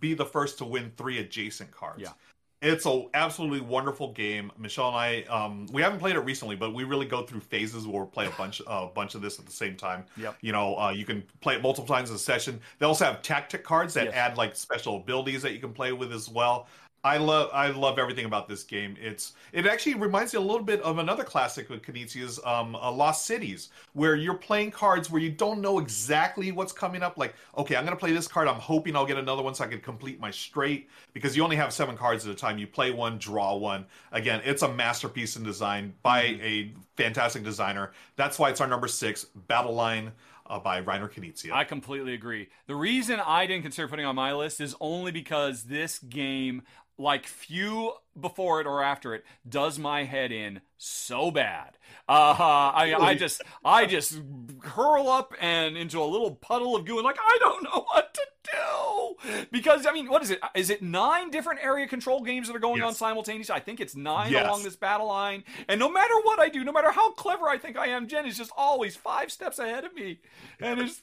[0.00, 2.02] be the first to win three adjacent cards.
[2.02, 2.12] Yeah.
[2.60, 4.50] It's a absolutely wonderful game.
[4.58, 7.86] Michelle and I, um, we haven't played it recently, but we really go through phases
[7.86, 10.04] where we play a bunch, a bunch of this at the same time.
[10.16, 10.38] Yep.
[10.40, 12.60] You know, uh, you can play it multiple times in a session.
[12.80, 14.14] They also have tactic cards that Yes.
[14.14, 16.66] add like special abilities that you can play with as well.
[17.04, 18.96] I love, I love everything about this game.
[19.00, 22.90] It's, it actually reminds me a little bit of another classic with Knizia's, um, uh,
[22.90, 27.16] Lost Cities, where you're playing cards where you don't know exactly what's coming up.
[27.16, 28.48] Like, okay, I'm going to play this card.
[28.48, 31.56] I'm hoping I'll get another one so I can complete my straight because you only
[31.56, 32.58] have seven cards at a time.
[32.58, 33.86] You play one, draw one.
[34.10, 37.92] Again, it's a masterpiece in design by a fantastic designer.
[38.16, 40.12] That's why it's our number six, Battle Line
[40.48, 41.52] uh, by Reiner Knizia.
[41.52, 42.48] I completely agree.
[42.66, 46.62] The reason I didn't consider putting it on my list is only because this game,
[46.98, 51.78] like few before it or after it, does my head in so bad.
[52.08, 54.20] Uh, I, I just, I just
[54.60, 58.14] curl up and into a little puddle of goo and like I don't know what
[58.14, 60.40] to do because I mean, what is it?
[60.54, 62.88] Is it nine different area control games that are going Yes.
[62.88, 63.54] on simultaneously?
[63.54, 64.46] I think it's nine Yes.
[64.46, 65.44] along this battle line.
[65.68, 68.26] And no matter what I do, no matter how clever I think I am, Jen
[68.26, 70.20] is just always five steps ahead of me,
[70.60, 71.00] and it's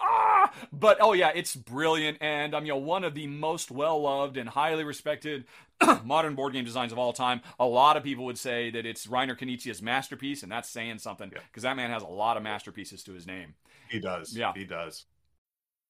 [0.00, 4.02] ah, but oh yeah, it's brilliant, and um, you know, one of the most well
[4.02, 5.44] loved and highly respected
[6.04, 7.40] modern board game designs of all time.
[7.58, 11.30] A lot of people would say that it's Reiner Knizia's masterpiece, and that's saying something
[11.30, 13.54] because that man has a lot of masterpieces to his name.
[13.90, 14.36] he does.
[14.36, 14.52] Yeah.
[14.54, 15.06] He does.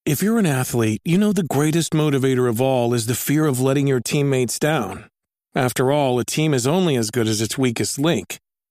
[0.05, 3.61] If you're an athlete, you know the greatest motivator of all is the fear of
[3.61, 5.11] letting your teammates down.
[5.53, 8.39] After all, a team is only as good as its weakest link.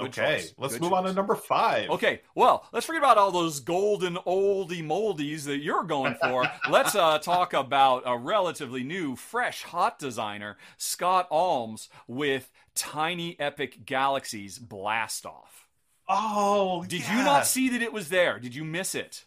[0.00, 0.54] Good okay, choice.
[0.58, 1.90] let's Good move on to number five.
[1.90, 6.50] Okay, well, let's forget about all those golden oldie moldies that you're going for.
[6.70, 13.84] let's uh, talk about a relatively new, fresh, hot designer, Scott Almes, with Tiny Epic
[13.84, 15.68] Galaxies Blast Off.
[16.08, 17.18] Oh, Did yeah.
[17.18, 18.38] you not see that it was there?
[18.38, 19.24] Did you miss it?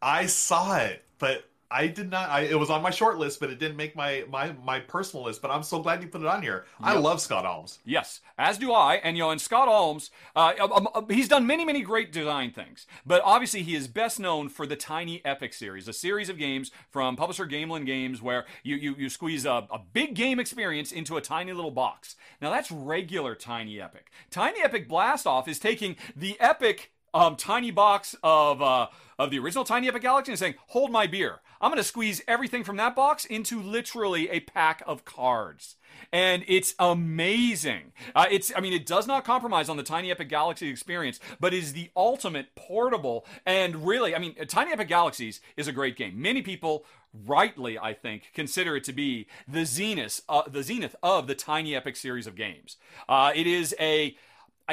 [0.00, 2.28] I saw it, but I did not.
[2.28, 5.24] I, it was on my short list, but it didn't make my my my personal
[5.24, 5.40] list.
[5.40, 6.64] But I'm so glad you put it on here.
[6.80, 7.78] I love Scott Almes.
[7.84, 8.96] Yes, as do I.
[8.96, 12.50] And you know, and Scott Almes, uh, um, um, he's done many, many great design
[12.50, 12.86] things.
[13.06, 16.72] But obviously, he is best known for the Tiny Epic series, a series of games
[16.90, 21.16] from publisher Gamelyn Games, where you you, you squeeze a, a big game experience into
[21.16, 22.16] a tiny little box.
[22.42, 24.10] Now that's regular Tiny Epic.
[24.30, 29.38] Tiny Epic Blast Off is taking the epic um, tiny box of uh, of the
[29.38, 32.78] original Tiny Epic Galaxy and saying, "Hold my beer." I'm going to squeeze everything from
[32.78, 35.76] that box into literally a pack of cards,
[36.10, 37.92] and it's amazing.
[38.14, 41.52] Uh, it's, I mean, it does not compromise on the Tiny Epic Galaxy experience, but
[41.52, 46.20] is the ultimate portable and really, I mean, Tiny Epic Galaxies is a great game.
[46.22, 51.26] Many people rightly, I think, consider it to be the zenith, uh, the zenith of
[51.26, 52.78] the Tiny Epic series of games.
[53.06, 54.16] Uh, it is a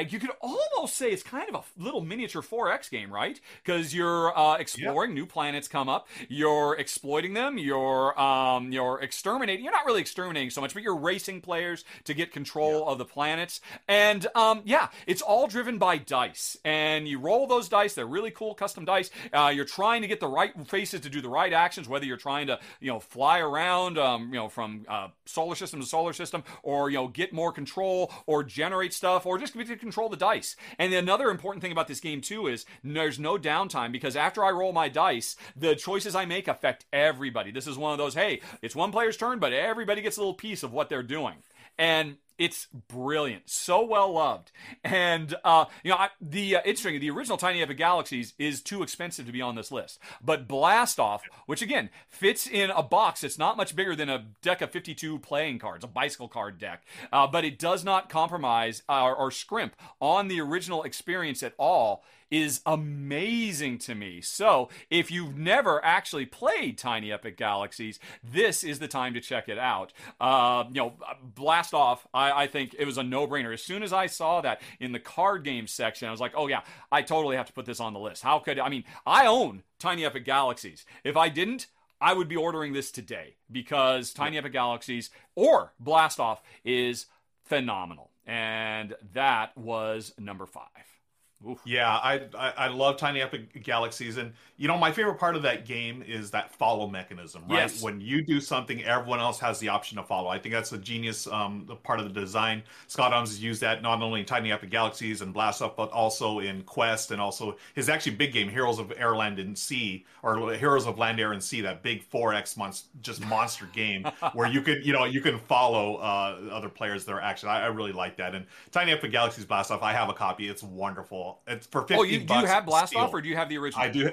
[0.00, 3.40] you could almost say it's kind of a little miniature 4X game, right?
[3.64, 9.64] Because you're uh, exploring new planets come up, you're exploiting them, you're um, you're exterminating.
[9.64, 13.04] You're not really exterminating so much, but you're racing players to get control of the
[13.04, 13.60] planets.
[13.86, 17.94] And um, yeah, it's all driven by dice, and you roll those dice.
[17.94, 19.10] They're really cool custom dice.
[19.32, 22.16] Uh, you're trying to get the right faces to do the right actions, whether you're
[22.16, 26.12] trying to you know fly around, um, you know, from uh, solar system to solar
[26.12, 29.54] system, or you know get more control, or generate stuff, or just
[29.88, 30.54] control the dice.
[30.78, 34.50] And another important thing about this game too is there's no downtime because after I
[34.50, 37.50] roll my dice, the choices I make affect everybody.
[37.50, 40.34] This is one of those, hey, it's one player's turn, but everybody gets a little
[40.34, 41.36] piece of what they're doing.
[41.78, 44.52] And it's brilliant, so well loved,
[44.84, 47.00] and uh, you know I, the uh, interesting.
[47.00, 51.00] The original Tiny Epic Galaxies is too expensive to be on this list, but Blast
[51.00, 54.70] Off, which again fits in a box that's not much bigger than a deck of
[54.70, 59.16] 52 playing cards, a bicycle card deck, uh, but it does not compromise uh, or,
[59.16, 62.04] or scrimp on the original experience at all.
[62.30, 64.20] Is amazing to me.
[64.20, 69.48] So, if you've never actually played Tiny Epic Galaxies, this is the time to check
[69.48, 69.92] it out.
[70.20, 73.52] Uh, you know, Blast Off, I, I think it was a no brainer.
[73.52, 76.48] As soon as I saw that in the card game section, I was like, oh,
[76.48, 78.22] yeah, I totally have to put this on the list.
[78.22, 80.84] How could I mean, I own Tiny Epic Galaxies.
[81.04, 81.68] If I didn't,
[82.00, 87.06] I would be ordering this today because Tiny Epic Galaxies or Blast Off is
[87.44, 88.10] phenomenal.
[88.26, 90.97] And that was number five.
[91.46, 91.60] Oof.
[91.64, 95.42] Yeah, I, I, I love Tiny Epic Galaxies, and you know my favorite part of
[95.42, 97.44] that game is that follow mechanism.
[97.48, 97.80] Right, yes.
[97.80, 100.28] when you do something, everyone else has the option to follow.
[100.28, 102.64] I think that's a genius um, part of the design.
[102.88, 105.92] Scott Almes has used that not only in Tiny Epic Galaxies and Blast Off, but
[105.92, 110.04] also in Quest, and also his actually big game Heroes of Air, Land, and Sea,
[110.24, 111.60] or Heroes of Land, Air, and Sea.
[111.60, 115.96] That big 4X monster, just monster game where you can you know you can follow
[115.98, 117.48] uh, other players' their action.
[117.48, 118.34] I, I really like that.
[118.34, 120.48] And Tiny Epic Galaxies Blast Off, I have a copy.
[120.48, 121.27] It's wonderful.
[121.46, 121.94] It's for fifty.
[121.94, 123.84] Oh, you do you have Blast Off or do you have the original?
[123.84, 124.10] I do.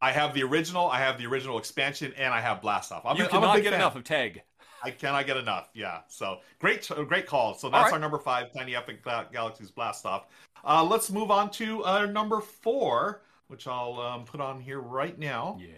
[0.00, 0.88] I have the original.
[0.88, 3.02] I have the original expansion, and I have Blast Off.
[3.04, 3.74] I'm, you a, cannot get fan.
[3.74, 4.42] enough of Tag.
[4.82, 5.70] I cannot get enough.
[5.74, 6.00] Yeah.
[6.08, 7.54] So great, great call.
[7.54, 7.94] So that's right.
[7.94, 10.26] our number five, Tiny Epic Galaxies Blast Off.
[10.64, 15.18] Uh, let's move on to uh, number four, which I'll um, put on here right
[15.18, 15.58] now.
[15.60, 15.68] Yeah.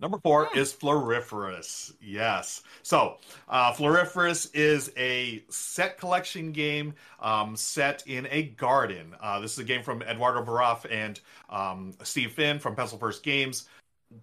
[0.00, 1.92] Number four is Floriferous.
[2.00, 2.62] Yes.
[2.82, 3.16] So,
[3.48, 9.16] uh, Floriferous is a set collection game um, set in a garden.
[9.20, 13.22] Uh, this is a game from Eduardo Baraf and um, Steve Finn from Pencil First
[13.22, 13.68] Games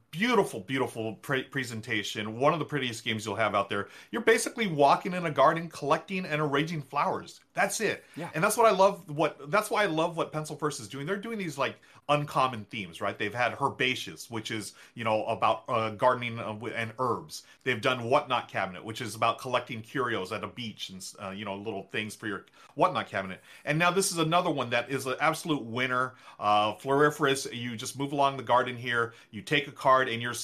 [0.09, 4.65] beautiful beautiful pre- presentation one of the prettiest games you'll have out there you're basically
[4.65, 8.03] walking in a garden collecting and arranging flowers that's it.
[8.15, 8.29] Yeah.
[8.35, 11.05] And that's what i love what that's why i love what pencil first is doing.
[11.05, 11.77] They're doing these like
[12.09, 13.17] uncommon themes right?
[13.17, 17.43] They've had herbaceous which is you know about uh, gardening uh, and herbs.
[17.63, 21.45] They've done whatnot cabinet which is about collecting curios at a beach and uh, you
[21.45, 23.41] know little things for your whatnot cabinet.
[23.63, 27.51] And now this is another one that is an absolute winner uh floriferous.
[27.51, 29.13] You just move along the garden here.
[29.31, 30.35] You take a card and you're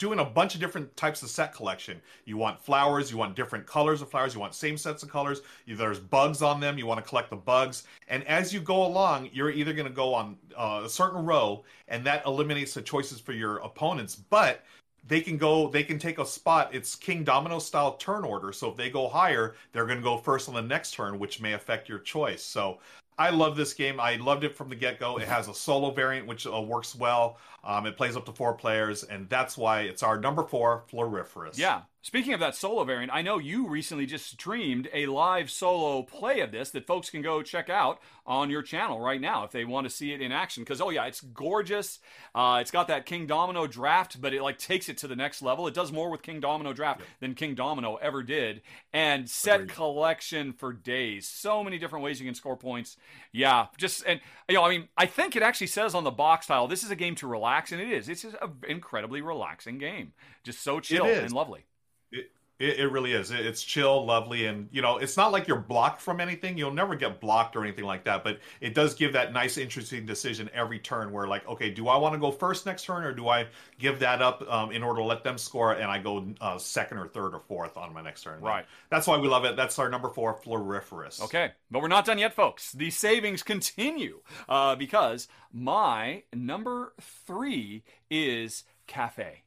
[0.00, 2.00] doing a bunch of different types of set collection.
[2.24, 5.42] You want flowers, you want different colors of flowers, you want same sets of colors.
[5.68, 7.84] There's bugs on them, you want to collect the bugs.
[8.08, 11.64] And as you go along, you're either going to go on uh, a certain row,
[11.86, 14.16] and that eliminates the choices for your opponents.
[14.16, 14.64] But
[15.06, 18.68] they can go they can take a spot it's king domino style turn order so
[18.68, 21.54] if they go higher they're going to go first on the next turn which may
[21.54, 22.78] affect your choice so
[23.20, 24.00] I love this game.
[24.00, 25.18] I loved it from the get go.
[25.18, 27.36] It has a solo variant, which uh, works well.
[27.62, 31.58] Um, it plays up to four players, and that's why it's our number four, Floriferous.
[31.58, 36.02] Yeah, Speaking of that solo variant, I know you recently just streamed a live solo
[36.02, 39.50] play of this that folks can go check out on your channel right now if
[39.50, 40.62] they want to see it in action.
[40.62, 41.98] Because oh yeah, it's gorgeous.
[42.34, 45.42] Uh, it's got that King Domino draft, but it like takes it to the next
[45.42, 45.66] level.
[45.66, 48.62] It does more with King Domino draft than King Domino ever did,
[48.94, 49.74] and set Agreed.
[49.74, 51.28] collection for days.
[51.28, 52.96] So many different ways you can score points.
[53.30, 56.46] Yeah, just and you know, I mean, I think it actually says on the box
[56.46, 58.08] tile, this is a game to relax, and it is.
[58.08, 60.12] It's just an incredibly relaxing game.
[60.44, 61.64] Just so chill and lovely.
[62.12, 62.30] It,
[62.60, 63.30] it really is.
[63.30, 66.58] It, it's chill, lovely, and you know, it's not like you're blocked from anything.
[66.58, 68.22] You'll never get blocked or anything like that.
[68.22, 71.10] But it does give that nice, interesting decision every turn.
[71.10, 73.46] Where like, okay, do I want to go first next turn, or do I
[73.78, 76.98] give that up um, in order to let them score, and I go uh, second
[76.98, 78.40] or third or fourth on my next turn?
[78.40, 78.66] Right.
[78.90, 79.56] That's why we love it.
[79.56, 81.22] That's our number four, Floriferous.
[81.22, 82.72] Okay, but we're not done yet, folks.
[82.72, 89.42] The savings continue uh, because my number three is Cafe.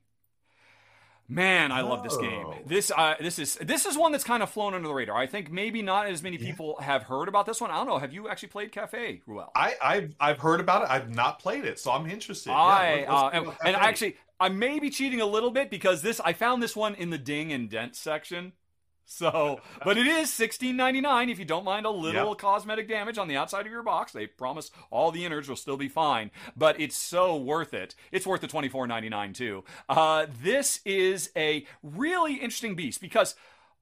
[1.29, 2.45] Man, I love this game.
[2.45, 2.55] Oh.
[2.65, 5.15] This uh, this is this is one that's kind of flown under the radar.
[5.15, 6.85] I think maybe not as many people yeah.
[6.85, 7.71] have heard about this one.
[7.71, 7.97] I don't know.
[7.97, 9.51] Have you actually played Cafe, Ruel?
[9.55, 10.89] I I've, I've heard about it.
[10.89, 12.51] I've not played it, so I'm interested.
[12.51, 16.19] I yeah, uh, and, and actually I may be cheating a little bit because this
[16.19, 18.51] I found this one in the ding and dent section.
[19.05, 22.37] So, but it is sixteen ninety nine if you don't mind a little yep.
[22.37, 24.11] cosmetic damage on the outside of your box.
[24.11, 27.95] They promise all the innards will still be fine, but it's so worth it.
[28.11, 29.65] It's worth the twenty four ninety nine too.
[29.87, 33.35] Uh, this is a really interesting beast because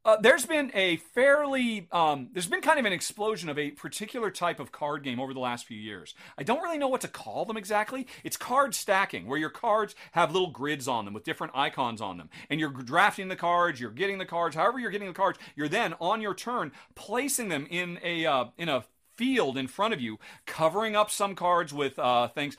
[0.03, 4.31] uh, there's been a fairly, um, there's been kind of an explosion of a particular
[4.31, 6.15] type of card game over the last few years.
[6.37, 8.07] I don't really know what to call them exactly.
[8.23, 12.17] It's card stacking, where your cards have little grids on them with different icons on
[12.17, 12.29] them.
[12.49, 15.67] And you're drafting the cards, you're getting the cards, however you're getting the cards, you're
[15.67, 18.83] then on your turn placing them in a, uh, in a
[19.15, 22.57] field in front of you, covering up some cards with uh, things,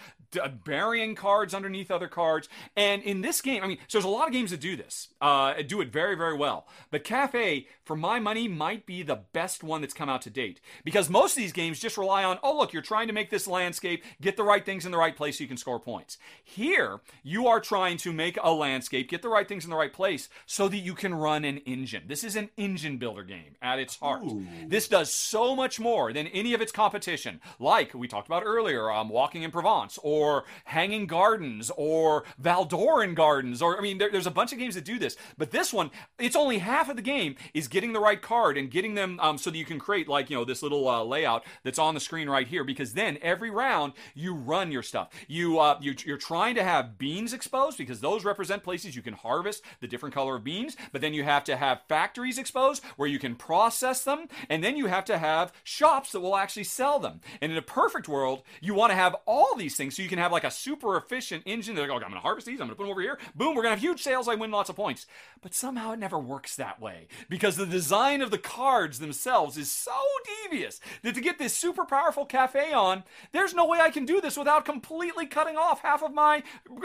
[0.65, 2.49] burying cards underneath other cards.
[2.77, 5.09] And in this game, I mean, so there's a lot of games that do this,
[5.21, 6.67] uh, do it very, very well.
[6.91, 10.61] But Cafe, for my money, might be the best one that's come out to date
[10.85, 13.47] because most of these games just rely on, oh, look, you're trying to make this
[13.47, 16.19] landscape, get the right things in the right place so you can score points.
[16.45, 19.93] Here, you are trying to make a landscape, get the right things in the right
[19.93, 22.05] place so that you can run an engine.
[22.07, 24.23] This is an engine builder game at its heart.
[24.25, 24.47] Ooh.
[24.67, 28.91] This does so much more than any of its competition, like we talked about earlier,
[28.91, 30.22] um, Walking in Provence, or
[30.65, 34.85] Hanging Gardens, or Valdoran Gardens, or I mean, there, there's a bunch of games that
[34.85, 35.17] do this.
[35.39, 38.71] But this one, it's only half of the game is getting the right card and
[38.71, 41.45] getting them um, so that you can create like you know this little uh, layout
[41.65, 42.65] that's on the screen right here.
[42.65, 45.09] Because then every round you run your stuff.
[45.29, 49.15] You, uh, you you're trying to have beans exposed because those represent places you can
[49.15, 50.77] harvest the different color of beans.
[50.93, 54.77] But then you have to have factories exposed where you can process them, and then
[54.77, 57.21] you have to have shops that will actually sell them.
[57.41, 60.23] And in a perfect world, you want to have all these things so you can
[60.23, 61.75] have like a super efficient engine.
[61.75, 62.61] They're like, okay, I'm going to harvest these.
[62.61, 63.19] I'm going to put them over here.
[63.35, 64.29] Boom, we're going to have huge sales.
[64.29, 65.07] I win lots of points.
[65.41, 69.73] But somehow it never works that way because the design of the cards themselves is
[69.73, 69.99] so
[70.45, 74.21] devious that to get this super powerful cafe on, there's no way I can do
[74.21, 76.43] this without completely cutting off half of my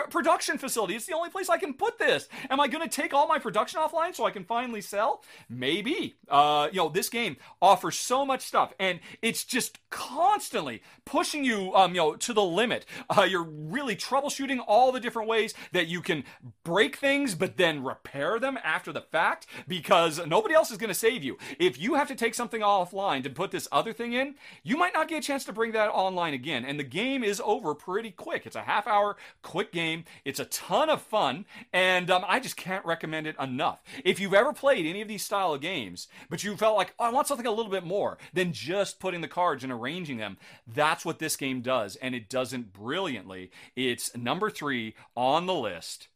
[0.09, 0.95] production facility.
[0.95, 2.29] It's the only place I can put this.
[2.49, 5.23] Am I going to take all my production offline so I can finally sell?
[5.49, 6.15] Maybe.
[6.29, 11.73] Uh, you know, this game offers so much stuff, and it's just constantly pushing you,
[11.75, 12.85] um, you know, to the limit.
[13.09, 16.23] Uh, you're really troubleshooting all the different ways that you can
[16.63, 20.93] break things, but then repair them after the fact because nobody else is going to
[20.93, 21.38] save you.
[21.60, 24.93] If you have to take something offline to put this other thing in, you might
[24.93, 28.12] not get a chance to bring that online again, and the game is over pretty
[28.12, 28.45] quick.
[28.45, 30.03] It's a half hour, quick game.
[30.25, 33.84] It's a ton of fun, and um, I just can't recommend it enough.
[34.03, 37.06] If you've ever played any of these style of games, but you felt like, oh,
[37.06, 40.38] I want something a little bit more than just putting the cards and arranging them,
[40.67, 42.73] that's what this game does, and it does it
[43.08, 43.52] brilliantly.
[43.76, 46.10] It's number three on the list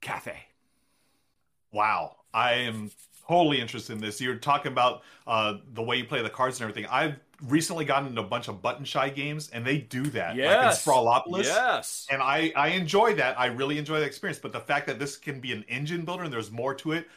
[0.00, 0.36] Cafe.
[1.72, 2.16] Wow.
[2.34, 2.90] I am
[3.26, 4.20] totally interested in this.
[4.20, 6.88] You're talking about uh, the way you play the cards and everything.
[6.90, 10.36] I've recently gotten into a bunch of button shy games, and they do that.
[10.36, 10.86] Yes.
[10.86, 11.44] Like in Sprawlopolis.
[11.44, 12.06] Yes.
[12.10, 13.38] And I, I enjoy that.
[13.40, 14.38] I really enjoy the experience.
[14.38, 17.08] But the fact that this can be an engine builder and there's more to it,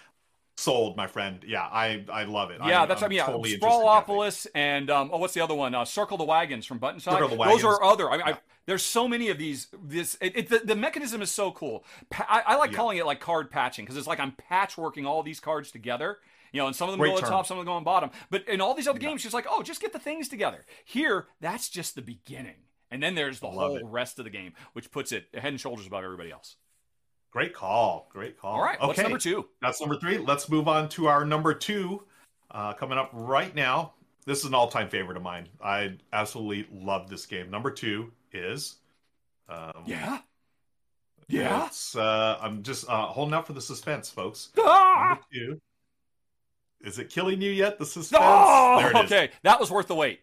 [0.58, 1.44] sold, my friend.
[1.48, 2.60] Yeah, I, I love it.
[2.66, 5.56] Yeah, I'm, that's I'm I mean, yeah, totally Sprawlopolis and um, oh, what's the other
[5.56, 5.74] one?
[5.74, 7.12] Uh, Circle the Wagons from Button Shy.
[7.12, 8.10] Circle the Those are other.
[8.10, 8.34] I mean, Yeah.
[8.34, 8.38] I,
[8.68, 9.68] there's so many of these.
[9.84, 11.84] This it, it, the, the mechanism is so cool.
[12.10, 12.78] Pa- I, I like Yeah.
[12.78, 16.20] calling it like card patching because it's like I'm patchworking all these cards together.
[16.54, 17.84] You know, and some of them Great go on top, some of them go on
[17.86, 18.12] bottom.
[18.30, 20.66] But in all these other games, just like, oh, just get the things together.
[20.84, 22.56] Here, that's just the beginning.
[22.92, 23.86] And then there's the Love whole it.
[23.86, 26.58] rest of the game, which puts it head and shoulders above everybody else.
[27.32, 28.08] Great call.
[28.12, 28.56] Great call.
[28.56, 28.88] All right, Okay.
[28.88, 29.48] what's number two?
[29.62, 30.18] That's number three.
[30.18, 32.04] Let's move on to our number two
[32.52, 33.94] uh, coming up right now.
[34.26, 35.48] This is an all time favorite of mine.
[35.64, 37.50] I absolutely love this game.
[37.50, 38.76] Number two is.
[39.50, 40.20] Um, Yeah.
[41.30, 41.68] Yeah.
[41.68, 44.50] It's, uh, I'm just uh, holding out for the suspense, folks.
[44.60, 45.10] Ah!
[45.12, 45.62] Number two.
[46.82, 47.80] Is it killing you yet?
[47.80, 48.22] The suspense.
[48.26, 49.12] Oh, there it is.
[49.12, 49.30] okay.
[49.44, 50.20] That was worth the wait.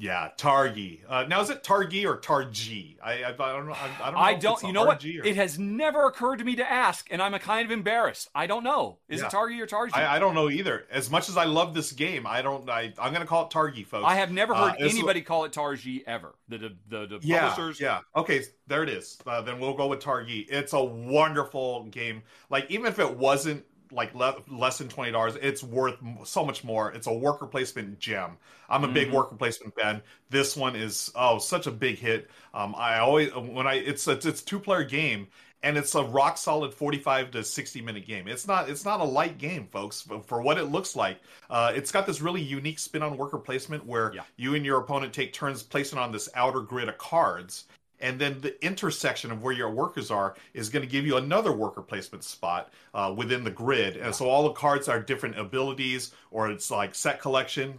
[0.00, 1.00] Yeah, Targi.
[1.08, 2.96] Uh, now is it Targi or Targi?
[3.02, 3.72] I, I, I don't know.
[3.72, 4.20] I, I don't know.
[4.20, 4.62] I don't.
[4.62, 5.04] You know what?
[5.04, 8.28] Or- It has never occurred to me to ask, and I'm a kind of embarrassed.
[8.32, 8.98] I don't know.
[9.08, 9.26] Is Yeah.
[9.26, 9.90] it Targi or Targi?
[9.96, 10.86] I, I don't know either.
[10.92, 12.70] As much as I love this game, I don't.
[12.70, 14.04] I, I'm going to call it Targi, folks.
[14.06, 16.36] I have never Uh, heard it's- anybody call it Targi ever.
[16.48, 17.80] The the the, the yeah, publishers.
[17.80, 18.00] Yeah.
[18.14, 19.18] Okay, there it is.
[19.26, 20.46] Uh, then we'll go with Targi.
[20.48, 22.22] It's a wonderful game.
[22.50, 26.44] Like even if it wasn't like le- less than twenty dollars, it's worth m- so
[26.44, 26.92] much more.
[26.92, 28.36] It's a worker placement gem.
[28.68, 29.12] I'm a big Mhm.
[29.14, 30.02] worker placement fan.
[30.30, 32.30] This one is oh such a big hit.
[32.54, 35.28] Um, I always when I it's it's, it's two player game.
[35.64, 38.28] And it's a rock solid 45 to 60 minute game.
[38.28, 40.02] It's not it's not a light game, folks.
[40.02, 41.18] For, for what it looks like,
[41.50, 44.22] uh, it's got this really unique spin on worker placement where Yeah.
[44.36, 47.64] you and your opponent take turns placing on this outer grid of cards,
[48.00, 51.52] and then the intersection of where your workers are is going to give you another
[51.52, 53.96] worker placement spot uh, within the grid.
[53.96, 57.74] And so all the cards are different abilities, or it's like set collection.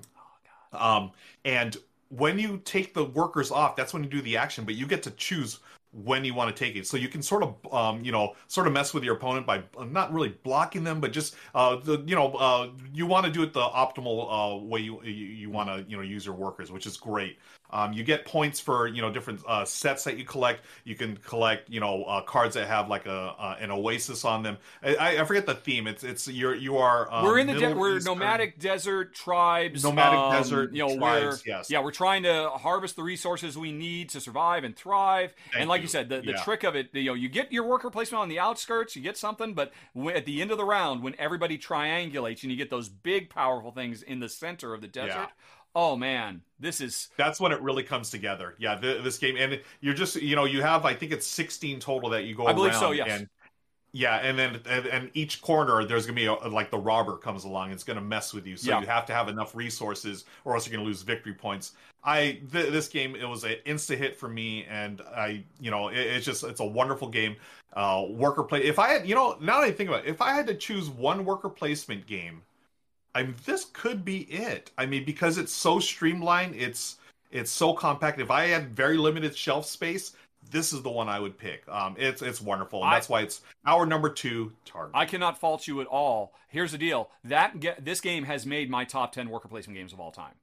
[0.73, 1.11] Oh, Um,
[1.45, 1.77] and
[2.09, 5.03] when you take the workers off, that's when you do the action, but you get
[5.03, 5.59] to choose
[5.91, 6.85] when you want to take it.
[6.85, 9.63] So you can sort of, um, you know, sort of mess with your opponent by
[9.77, 13.31] uh, not really blocking them, but just, uh, the, you know, uh, you want to
[13.31, 16.35] do it the optimal uh, way you you, you want to, you know, use your
[16.35, 17.39] workers, which is great.
[17.71, 20.65] Um, you get points for you know different uh, sets that you collect.
[20.83, 24.43] You can collect you know uh, cards that have like a uh, an oasis on
[24.43, 24.57] them.
[24.83, 25.87] I, I forget the theme.
[25.87, 27.11] It's it's you're you are.
[27.13, 29.83] Um, we're in the de- we're Eastern- nomadic desert tribes.
[29.83, 31.69] Nomadic um, desert you know, tribes, yes.
[31.69, 35.33] Yeah, we're trying to harvest the resources we need to survive and thrive.
[35.51, 35.89] Thank and like you, you.
[35.89, 36.43] said, the, the Yeah.
[36.43, 39.17] trick of it, you know, you get your worker placement on the outskirts, you get
[39.17, 39.71] something, but
[40.13, 43.71] at the end of the round, when everybody triangulates and you get those big, powerful
[43.71, 45.29] things in the center of the desert.
[45.75, 48.55] Oh man, this is that's when it really comes together.
[48.57, 51.79] Yeah, th- this game, and you're just you know you have I think it's 16
[51.79, 52.47] total that you go.
[52.47, 52.91] I believe around, so.
[52.91, 53.07] Yes.
[53.09, 53.29] And,
[53.91, 57.43] yeah, and then and, and each corner there's gonna be a, like the robber comes
[57.43, 57.71] along.
[57.71, 58.81] It's gonna mess with you, so Yeah.
[58.81, 61.73] you have to have enough resources, or else you're gonna lose victory points.
[62.03, 65.87] I th- this game it was an insta hit for me, and I you know
[65.87, 67.35] it, it's just it's a wonderful game.
[67.73, 68.63] Uh, worker play.
[68.63, 70.55] If I had you know now that I think about it, if I had to
[70.55, 72.43] choose one worker placement game,
[73.15, 74.71] I mean this could be it.
[74.77, 76.97] I mean because it's so streamlined, it's
[77.31, 78.19] it's so compact.
[78.19, 80.13] If I had very limited shelf space,
[80.51, 81.63] this is the one I would pick.
[81.67, 84.91] Um, it's it's wonderful, and I- that's why it's our number two Targi.
[84.93, 86.33] I cannot fault you at all.
[86.47, 89.99] Here's the deal: that this game has made my top ten worker placement games of
[89.99, 90.33] all time.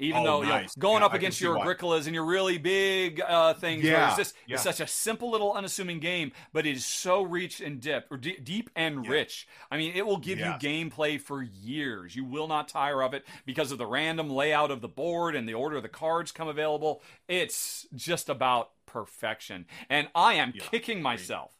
[0.00, 1.56] Even Oh, though you know, going Yeah, up against your.
[1.58, 4.54] Agricolas and your really big uh, things, Yeah, it's just yeah.
[4.54, 8.16] it's such a simple little unassuming game, but it is so rich and deep, or
[8.16, 9.10] de- deep and Yeah.
[9.10, 9.48] rich.
[9.70, 10.62] I mean, it will give Yes.
[10.62, 12.14] you gameplay for years.
[12.14, 15.48] You will not tire of it because of the random layout of the board and
[15.48, 17.02] the order the cards come available.
[17.26, 21.52] It's just about perfection, and I am kicking myself.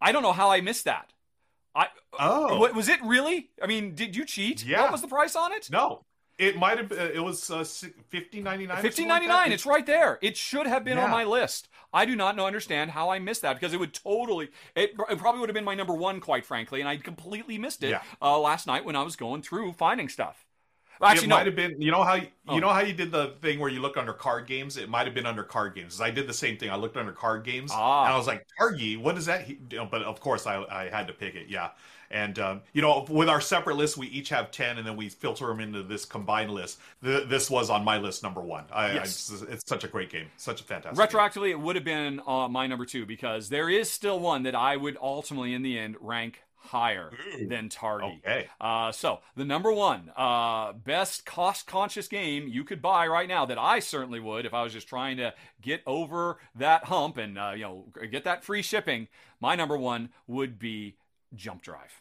[0.00, 1.12] I don't know how I missed that.
[1.74, 3.50] I oh was it really?
[3.62, 4.64] I mean, did you cheat?
[4.64, 4.82] Yeah.
[4.82, 5.68] What was the price on it?
[5.70, 6.04] no,
[6.38, 6.92] it might have.
[6.92, 7.64] Uh, it was uh,
[8.08, 8.82] fifteen ninety nine.
[8.82, 9.52] Fifteen ninety nine.
[9.52, 10.18] It's right there.
[10.22, 11.68] It should have been on my list.
[11.94, 14.50] I do not know understand how I missed that because it would totally.
[14.74, 17.82] It, it probably would have been my number one, quite frankly, and I completely missed
[17.84, 18.02] it Yeah.
[18.20, 20.46] uh, last night when I was going through finding stuff.
[21.02, 21.36] Actually, it no.
[21.36, 21.80] might have been.
[21.82, 22.58] You know how you, Oh.
[22.58, 24.76] know how you did the thing where you look under card games.
[24.76, 26.00] It might have been under card games.
[26.00, 26.70] I did the same thing.
[26.70, 28.04] I looked under card games, Ah.
[28.04, 31.08] and I was like, "Targi, what is that?" He- But of course, I I had
[31.08, 31.48] to pick it.
[31.48, 31.70] Yeah,
[32.12, 35.08] and um, you know, with our separate lists, we each have ten, and then we
[35.08, 36.78] filter them into this combined list.
[37.02, 38.64] Th- this was on my list number one.
[38.72, 39.32] I, Yes.
[39.48, 40.98] I, it's such a great game, such a fantastic.
[40.98, 41.20] game.
[41.20, 44.54] Retroactively, it would have been uh, my number two because there is still one that
[44.54, 47.48] I would ultimately, in the end, rank higher Ooh.
[47.48, 48.18] than Targi.
[48.18, 48.46] Okay.
[48.60, 53.58] Uh, so the number one uh, best cost-conscious game you could buy right now that
[53.58, 57.52] I certainly would if I was just trying to get over that hump and uh,
[57.54, 59.08] you know get that free shipping.
[59.40, 60.94] My number one would be
[61.34, 62.00] Jump Drive.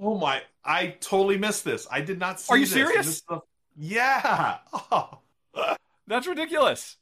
[0.00, 0.42] Oh my!
[0.64, 1.86] I totally missed this.
[1.90, 2.52] I did not see.
[2.52, 2.72] Are you this.
[2.72, 2.96] serious?
[2.96, 3.40] And this is the-
[3.78, 4.58] yeah.
[4.90, 5.18] Oh,
[6.06, 6.96] That's ridiculous.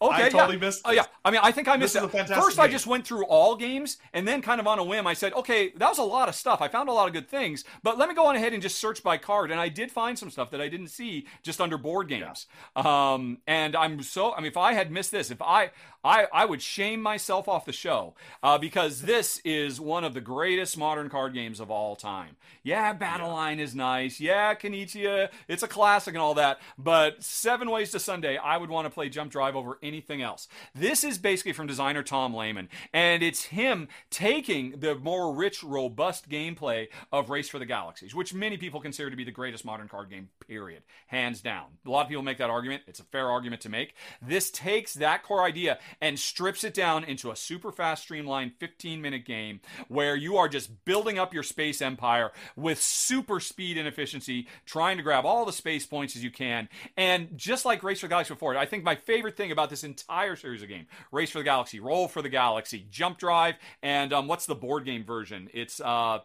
[0.00, 0.60] Okay, I totally yeah.
[0.60, 0.82] missed.
[0.84, 2.14] Oh yeah, I mean, I think I missed This is it.
[2.14, 4.84] a fantastic First, I just went through all games, and then kind of on a
[4.84, 6.60] whim, I said, "Okay, that was a lot of stuff.
[6.60, 8.78] I found a lot of good things, but let me go on ahead and just
[8.78, 11.78] search by card." And I did find some stuff that I didn't see just under
[11.78, 12.46] board games.
[12.74, 15.70] Um, and I'm so, I mean, if I had missed this, if I,
[16.04, 20.20] I, I would shame myself off the show uh, because this is one of the
[20.20, 22.36] greatest modern card games of all time.
[22.62, 24.20] Yeah, Battle Line is nice.
[24.20, 26.60] Yeah, Kanichiya, it's a classic and all that.
[26.78, 30.48] But Seven Ways to Sunday, I would want to play Jump Drive over anything else.
[30.74, 36.28] This is basically from designer Tom Lehmann, and it's him taking the more rich, robust
[36.28, 39.88] gameplay of Race for the Galaxies, which many people consider to be the greatest modern
[39.88, 40.82] card game, period.
[41.08, 41.66] Hands down.
[41.86, 42.82] A lot of people make that argument.
[42.86, 43.94] It's a fair argument to make.
[44.20, 49.00] This takes that core idea and strips it down into a super fast, streamlined 15
[49.00, 53.86] minute game where you are just building up your space empire with super speed and
[53.86, 56.68] efficiency, trying to grab all the space points as you can.
[56.96, 59.75] And just like Race for the Galaxy before, I think my favorite thing about this
[59.84, 64.12] entire series of game, Race for the Galaxy, Roll for the Galaxy, Jump Drive, and
[64.12, 65.48] um, what's the board game version?
[65.52, 66.20] It's uh,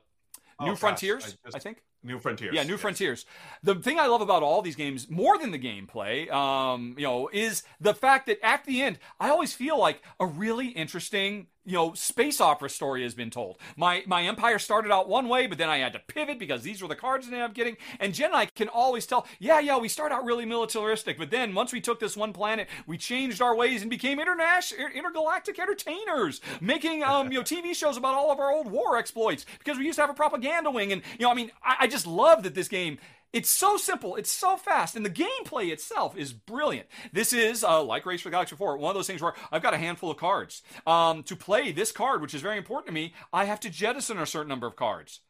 [0.62, 1.82] Oh, New gosh, Frontiers, I I, think.
[2.04, 2.54] New Frontiers.
[2.54, 2.82] Yeah, New yes.
[2.82, 3.26] Frontiers.
[3.64, 7.30] The thing I love about all these games, more than the gameplay, um, you know,
[7.34, 11.74] is the fact that at the end, I always feel like a really interesting, you
[11.74, 13.58] know, space opera story has been told.
[13.78, 16.82] My my empire started out one way, but then I had to pivot because these
[16.82, 17.78] were the cards that I ended up getting.
[18.00, 21.30] And Jen and I can always tell, yeah, yeah, we start out really militaristic, but
[21.30, 25.60] then once we took this one planet, we changed our ways and became international, intergalactic
[25.60, 29.78] entertainers, making um, you know, TV shows about all of our old war exploits because
[29.78, 30.92] we used to have a propaganda wing.
[30.92, 32.98] And you know, I mean, I, I just love that this game.
[33.34, 36.88] It's so simple, it's so fast, and the gameplay itself is brilliant.
[37.14, 39.64] This is, uh, like Race for the Galaxy 4, one of those things where I've
[39.64, 40.64] got a handful of cards.
[40.86, 44.18] Um, to play this card, which is very important to me, I have to jettison
[44.18, 45.22] a certain number of cards.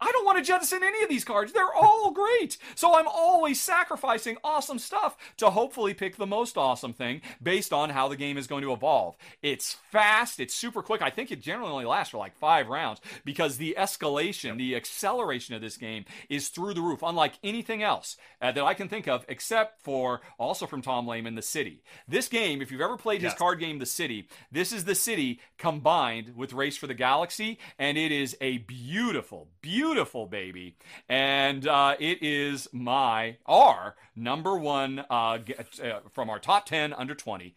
[0.00, 1.52] I don't want to jettison any of these cards.
[1.52, 2.58] They're all great.
[2.74, 7.90] So I'm always sacrificing awesome stuff to hopefully pick the most awesome thing based on
[7.90, 9.16] how the game is going to evolve.
[9.42, 11.00] It's fast, it's super quick.
[11.00, 15.54] I think it generally only lasts for like five rounds because the escalation, the acceleration
[15.54, 19.08] of this game is through the roof, unlike anything else uh, that I can think
[19.08, 21.82] of, except for also from Tom Lehmann, The City.
[22.06, 25.40] This game, if you've ever played his card game, The City, this is The City
[25.56, 29.85] combined with Race for the Galaxy, and it is a beautiful, beautiful
[30.30, 30.76] baby.
[31.08, 36.92] And uh, it is my, our number one uh, g- uh, from our top 10
[36.92, 37.54] under 20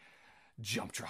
[0.61, 1.09] jump drive.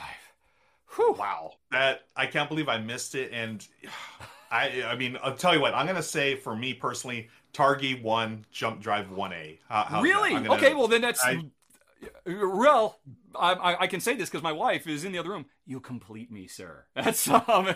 [0.96, 1.16] Whew.
[1.18, 3.32] Wow, that I can't believe I missed it.
[3.32, 3.66] And
[4.52, 5.76] I, I mean, I'll tell you what.
[5.76, 9.60] I'm gonna say for me personally, Targi one, Jump Drive one A.
[10.02, 10.32] Really?
[10.32, 10.74] Gonna, okay.
[10.74, 11.44] Well, then that's I,
[12.26, 13.00] well.
[13.36, 15.46] I, I, can say this because my wife is in the other room.
[15.66, 16.86] You complete me, sir.
[16.96, 17.76] That's um,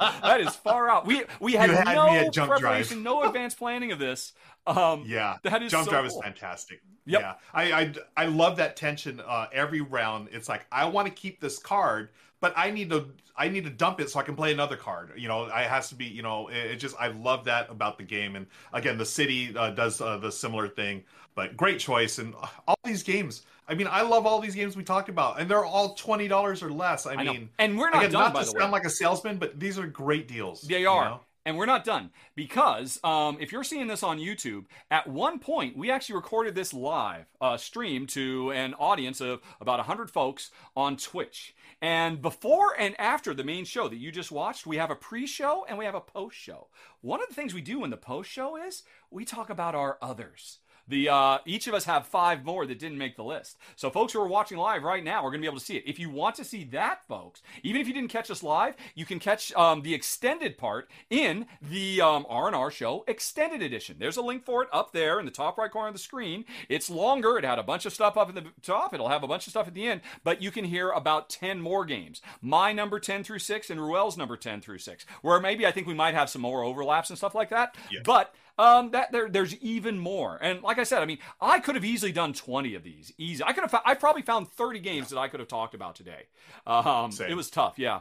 [0.00, 1.06] that is far out.
[1.06, 3.04] We we had, had no preparation, drive.
[3.04, 4.32] no advanced planning of this.
[4.66, 6.18] Um, yeah, that is jump so drive cool.
[6.18, 6.82] is fantastic.
[7.06, 7.20] Yep.
[7.20, 9.20] Yeah, I, I I love that tension.
[9.24, 13.10] Uh, every round, it's like I want to keep this card, but I need to
[13.36, 15.12] I need to dump it so I can play another card.
[15.16, 16.04] You know, it has to be.
[16.04, 18.36] You know, it, it just I love that about the game.
[18.36, 21.04] And again, the city uh, does uh, the similar thing.
[21.34, 22.34] But great choice, and
[22.66, 25.64] all these games I mean, I love all these games we talked about, and they're
[25.64, 27.06] all twenty dollars or less.
[27.06, 28.22] I, I mean, and we're not again, done.
[28.22, 28.78] Not by to the sound way.
[28.78, 30.62] like a salesman, but these are great deals.
[30.62, 31.04] They are.
[31.04, 31.20] You know?
[31.46, 35.74] And we're not done because um, if you're seeing this on YouTube, at one point
[35.76, 40.98] we actually recorded this live uh, stream to an audience of about 100 folks on
[40.98, 41.54] Twitch.
[41.80, 45.26] And before and after the main show that you just watched, we have a pre
[45.26, 46.66] show and we have a post show.
[47.00, 49.96] One of the things we do in the post show is we talk about our
[50.02, 50.58] others.
[50.90, 53.56] The uh, each of us have five more that didn't make the list.
[53.76, 55.76] So folks who are watching live right now are going to be able to see
[55.76, 55.84] it.
[55.86, 59.06] If you want to see that, folks, even if you didn't catch us live, you
[59.06, 63.96] can catch um, the extended part in the um, R&R Show Extended Edition.
[64.00, 66.44] There's a link for it up there in the top right corner of the screen.
[66.68, 67.38] It's longer.
[67.38, 68.92] It had a bunch of stuff up at the top.
[68.92, 71.60] It'll have a bunch of stuff at the end, but you can hear about 10
[71.60, 72.20] more games.
[72.42, 75.86] My number 10 through 6 and Ruel's number 10 through 6, where maybe I think
[75.86, 77.76] we might have some more overlaps and stuff like that.
[77.90, 78.00] Yeah.
[78.04, 80.38] But um, that there, there's even more.
[80.40, 83.12] And like I said, I mean, I could have easily done 20 of these.
[83.16, 83.42] Easy.
[83.42, 83.80] I could have.
[83.84, 86.24] I probably found 30 games that I could have talked about today.
[86.66, 87.78] Um, it was tough.
[87.78, 88.00] Yeah.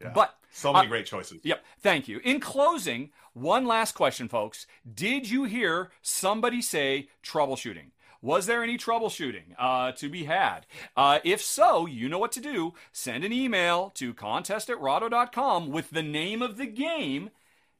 [0.00, 0.12] Yeah.
[0.14, 1.40] But so many uh, great choices.
[1.42, 1.64] Yep.
[1.80, 2.20] Thank you.
[2.22, 4.66] In closing, one last question, folks.
[4.94, 7.90] Did you hear somebody say troubleshooting?
[8.22, 10.66] Was there any troubleshooting uh, to be had?
[10.96, 12.74] Uh, if so, you know what to do.
[12.92, 17.30] Send an email to contest at rahdo.com with the name of the game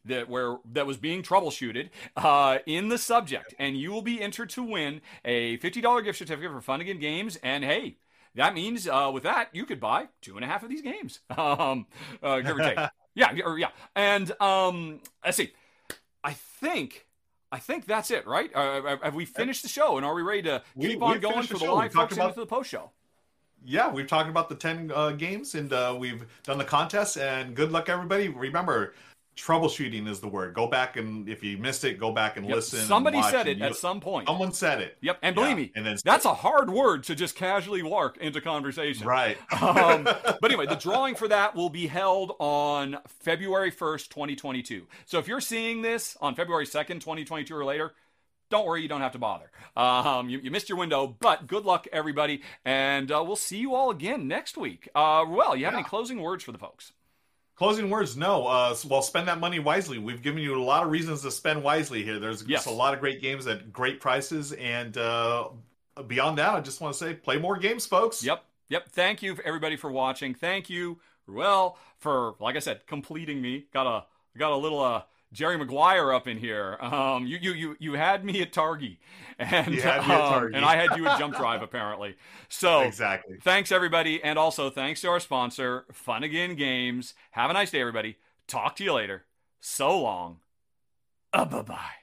[0.08, 4.50] that where that was being troubleshooted uh, in the subject, and you will be entered
[4.50, 7.36] to win a fifty dollar gift certificate for Fun Again Games.
[7.42, 7.96] And hey,
[8.34, 11.20] that means uh, with that you could buy two and a half of these games,
[11.36, 11.86] um,
[12.22, 12.78] uh, give or take.
[13.14, 13.70] yeah, or, yeah.
[13.94, 15.52] And um, let's see.
[16.22, 17.04] I think.
[17.50, 18.54] I think that's it, right?
[18.54, 21.44] Uh, have we finished the show, and are we ready to we, keep on going
[21.44, 22.28] for the, the live folks about...
[22.28, 22.90] into the post show?
[23.64, 27.16] yeah, we've talked about the 10 uh, games and uh, we've done the contest.
[27.16, 28.28] And good luck, everybody.
[28.28, 28.94] Remember,
[29.38, 30.54] troubleshooting is the word.
[30.54, 32.56] Go back and if you missed it, go back and yep.
[32.56, 32.80] listen.
[32.80, 34.28] Somebody and said it at some point.
[34.28, 34.98] Someone said it.
[35.00, 35.56] Yep, and believe yeah.
[35.56, 39.06] me, and then that's a hard word to just casually work into conversation.
[39.06, 39.38] Right.
[39.62, 44.62] um, but anyway, the drawing for that will be held on February first, twenty twenty
[44.62, 44.86] two.
[45.06, 47.94] So if you're seeing this on February second, twenty twenty two or later.
[48.50, 49.50] Don't worry, you don't have to bother.
[49.76, 53.74] Um, you, you, missed your window, but good luck, everybody, and uh, we'll see you
[53.74, 54.88] all again next week.
[54.94, 55.80] Uh, well, you have yeah.
[55.80, 56.92] any closing words for the folks?
[57.58, 58.46] Closing words, no.
[58.46, 59.98] Uh, well, spend that money wisely.
[59.98, 62.20] We've given you a lot of reasons to spend wisely here.
[62.20, 62.66] There's yes.
[62.66, 65.48] a lot of great games at great prices, and uh,
[66.06, 68.22] beyond that, I just want to say, play more games, folks.
[68.22, 68.88] Yep, yep.
[68.90, 70.34] Thank you, everybody, for watching.
[70.34, 73.66] Thank you, Ruel, for like I said, completing me.
[73.72, 74.04] Got a
[74.38, 75.02] got a little uh
[75.32, 76.78] Jerry Maguire up in here.
[76.80, 78.98] Um, you you you you had me at Targi,
[79.38, 80.54] and um, Targi.
[80.54, 82.16] and I had you at Jump Drive apparently.
[82.48, 83.36] So exactly.
[83.42, 87.14] Thanks everybody, and also thanks to our sponsor, Fun Again Games.
[87.32, 88.16] Have a nice day, everybody.
[88.46, 89.24] Talk to you later.
[89.60, 90.38] So long.
[91.32, 91.97] Uh, bye bye.